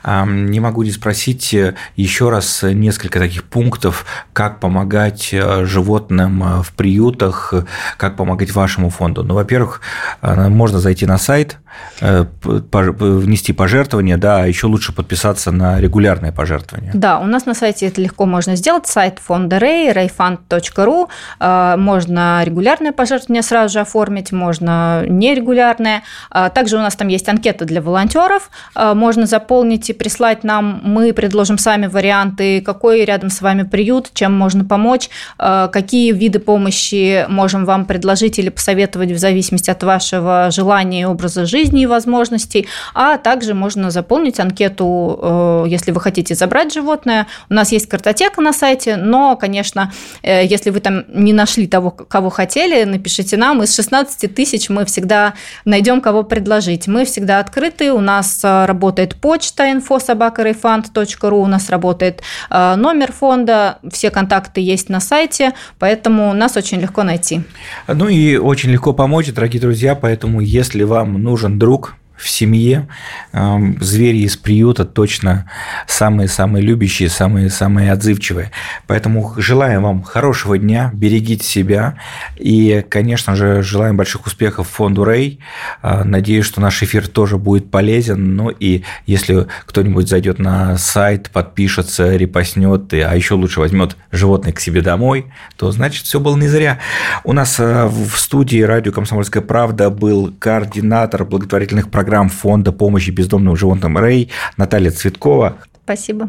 Не 0.04 0.60
могу 0.60 0.82
не 0.82 0.90
спросить 0.90 1.54
э, 1.54 1.74
еще 1.96 2.30
раз 2.30 2.62
несколько 2.62 3.18
таких 3.18 3.44
пунктов, 3.44 4.04
как 4.32 4.60
помогать 4.60 5.30
животным 5.62 6.62
в 6.62 6.72
приютах, 6.74 7.54
как 7.96 8.16
помогать 8.16 8.52
вашему 8.52 8.90
фонду. 8.90 9.22
Ну, 9.24 9.34
во-первых, 9.34 9.80
можно 10.22 10.78
зайти 10.78 11.06
на 11.06 11.18
сайт 11.18 11.58
Э, 12.00 12.24
внести 12.72 13.52
пожертвование, 13.52 14.16
да, 14.16 14.42
а 14.42 14.46
еще 14.46 14.66
лучше 14.66 14.92
подписаться 14.92 15.52
на 15.52 15.80
регулярное 15.80 16.32
пожертвование. 16.32 16.90
Да, 16.94 17.20
у 17.20 17.24
нас 17.24 17.46
на 17.46 17.54
сайте 17.54 17.86
это 17.86 18.00
легко 18.00 18.26
можно 18.26 18.56
сделать. 18.56 18.86
Сайт 18.86 19.18
фонда 19.18 19.58
Рэй, 19.58 19.90
rayfund.ru. 19.92 21.08
Э, 21.40 21.76
можно 21.76 22.42
регулярное 22.44 22.92
пожертвование 22.92 23.42
сразу 23.42 23.74
же 23.74 23.80
оформить, 23.80 24.32
можно 24.32 25.04
нерегулярное. 25.06 26.02
Э, 26.32 26.50
также 26.52 26.76
у 26.76 26.80
нас 26.80 26.96
там 26.96 27.08
есть 27.08 27.28
анкета 27.28 27.64
для 27.64 27.80
волонтеров. 27.80 28.50
Можно 28.74 29.26
заполнить 29.26 29.43
и 29.52 29.92
прислать 29.92 30.44
нам. 30.44 30.80
Мы 30.82 31.12
предложим 31.12 31.58
сами 31.58 31.86
варианты, 31.86 32.60
какой 32.60 33.04
рядом 33.04 33.30
с 33.30 33.40
вами 33.40 33.62
приют, 33.62 34.10
чем 34.14 34.32
можно 34.32 34.64
помочь, 34.64 35.08
какие 35.38 36.12
виды 36.12 36.38
помощи 36.38 37.26
можем 37.28 37.64
вам 37.64 37.84
предложить 37.84 38.38
или 38.38 38.48
посоветовать 38.48 39.10
в 39.10 39.18
зависимости 39.18 39.70
от 39.70 39.82
вашего 39.82 40.50
желания 40.50 41.02
и 41.02 41.04
образа 41.04 41.46
жизни 41.46 41.82
и 41.82 41.86
возможностей, 41.86 42.66
а 42.94 43.18
также 43.18 43.54
можно 43.54 43.90
заполнить 43.90 44.40
анкету, 44.40 45.18
э, 45.22 45.64
если 45.68 45.92
вы 45.92 46.00
хотите 46.00 46.34
забрать 46.34 46.72
животное. 46.72 47.26
У 47.50 47.54
нас 47.54 47.72
есть 47.72 47.88
картотека 47.88 48.40
на 48.40 48.52
сайте, 48.52 48.96
но, 48.96 49.36
конечно, 49.36 49.92
э, 50.22 50.44
если 50.44 50.70
вы 50.70 50.80
там 50.80 51.04
не 51.08 51.32
нашли 51.32 51.66
того, 51.66 51.90
кого 51.90 52.30
хотели, 52.30 52.84
напишите 52.84 53.36
нам. 53.36 53.62
Из 53.62 53.74
16 53.74 54.34
тысяч 54.34 54.68
мы 54.68 54.84
всегда 54.84 55.34
найдем, 55.64 56.00
кого 56.00 56.22
предложить. 56.22 56.86
Мы 56.86 57.04
всегда 57.04 57.38
открыты, 57.38 57.92
у 57.92 58.00
нас 58.00 58.40
э, 58.44 58.66
работает 58.66 59.16
почта 59.34 59.64
info.собакарифанд.ру, 59.64 61.38
у 61.38 61.46
нас 61.46 61.70
работает 61.70 62.22
номер 62.50 63.10
фонда, 63.10 63.78
все 63.90 64.10
контакты 64.10 64.60
есть 64.60 64.88
на 64.88 65.00
сайте, 65.00 65.54
поэтому 65.80 66.32
нас 66.34 66.56
очень 66.56 66.80
легко 66.80 67.02
найти. 67.02 67.42
Ну 67.88 68.08
и 68.08 68.36
очень 68.36 68.70
легко 68.70 68.92
помочь, 68.92 69.32
дорогие 69.32 69.60
друзья, 69.60 69.96
поэтому 69.96 70.40
если 70.40 70.84
вам 70.84 71.20
нужен 71.20 71.58
друг 71.58 71.96
в 72.16 72.28
семье. 72.28 72.88
Звери 73.32 74.18
из 74.18 74.36
приюта 74.36 74.84
точно 74.84 75.50
самые-самые 75.86 76.62
любящие, 76.62 77.08
самые-самые 77.08 77.92
отзывчивые. 77.92 78.50
Поэтому 78.86 79.34
желаем 79.36 79.82
вам 79.82 80.02
хорошего 80.02 80.56
дня, 80.56 80.90
берегите 80.94 81.44
себя. 81.44 81.98
И, 82.36 82.84
конечно 82.88 83.36
же, 83.36 83.62
желаем 83.62 83.96
больших 83.96 84.26
успехов 84.26 84.68
фонду 84.68 85.04
Рэй. 85.04 85.40
А, 85.82 86.04
надеюсь, 86.04 86.46
что 86.46 86.60
наш 86.60 86.82
эфир 86.82 87.08
тоже 87.08 87.36
будет 87.36 87.70
полезен. 87.70 88.36
Ну 88.36 88.50
и 88.50 88.84
если 89.06 89.46
кто-нибудь 89.66 90.08
зайдет 90.08 90.38
на 90.38 90.78
сайт, 90.78 91.30
подпишется, 91.30 92.16
репостнет, 92.16 92.92
а 92.94 93.14
еще 93.14 93.34
лучше 93.34 93.60
возьмет 93.60 93.96
животное 94.12 94.52
к 94.52 94.60
себе 94.60 94.80
домой, 94.80 95.26
то 95.56 95.70
значит 95.70 96.04
все 96.04 96.20
было 96.20 96.36
не 96.36 96.48
зря. 96.48 96.78
У 97.24 97.32
нас 97.32 97.56
а, 97.58 97.88
в 97.88 98.16
студии 98.18 98.62
радио 98.62 98.92
«Комсомольская 98.92 99.42
правда» 99.42 99.90
был 99.90 100.32
координатор 100.38 101.24
благотворительных 101.24 101.90
программ 101.90 102.03
программ 102.04 102.28
Фонда 102.28 102.70
помощи 102.70 103.10
бездомным 103.10 103.56
животным 103.56 103.96
Рэй 103.96 104.30
Наталья 104.58 104.90
Цветкова. 104.90 105.56
Спасибо. 105.84 106.28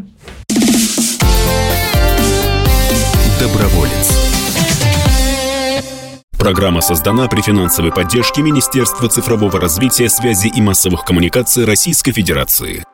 Доброволец. 3.38 4.16
Программа 6.38 6.80
создана 6.80 7.28
при 7.28 7.42
финансовой 7.42 7.92
поддержке 7.92 8.42
Министерства 8.42 9.10
цифрового 9.10 9.60
развития, 9.60 10.08
связи 10.08 10.48
и 10.48 10.62
массовых 10.62 11.04
коммуникаций 11.04 11.66
Российской 11.66 12.14
Федерации. 12.14 12.86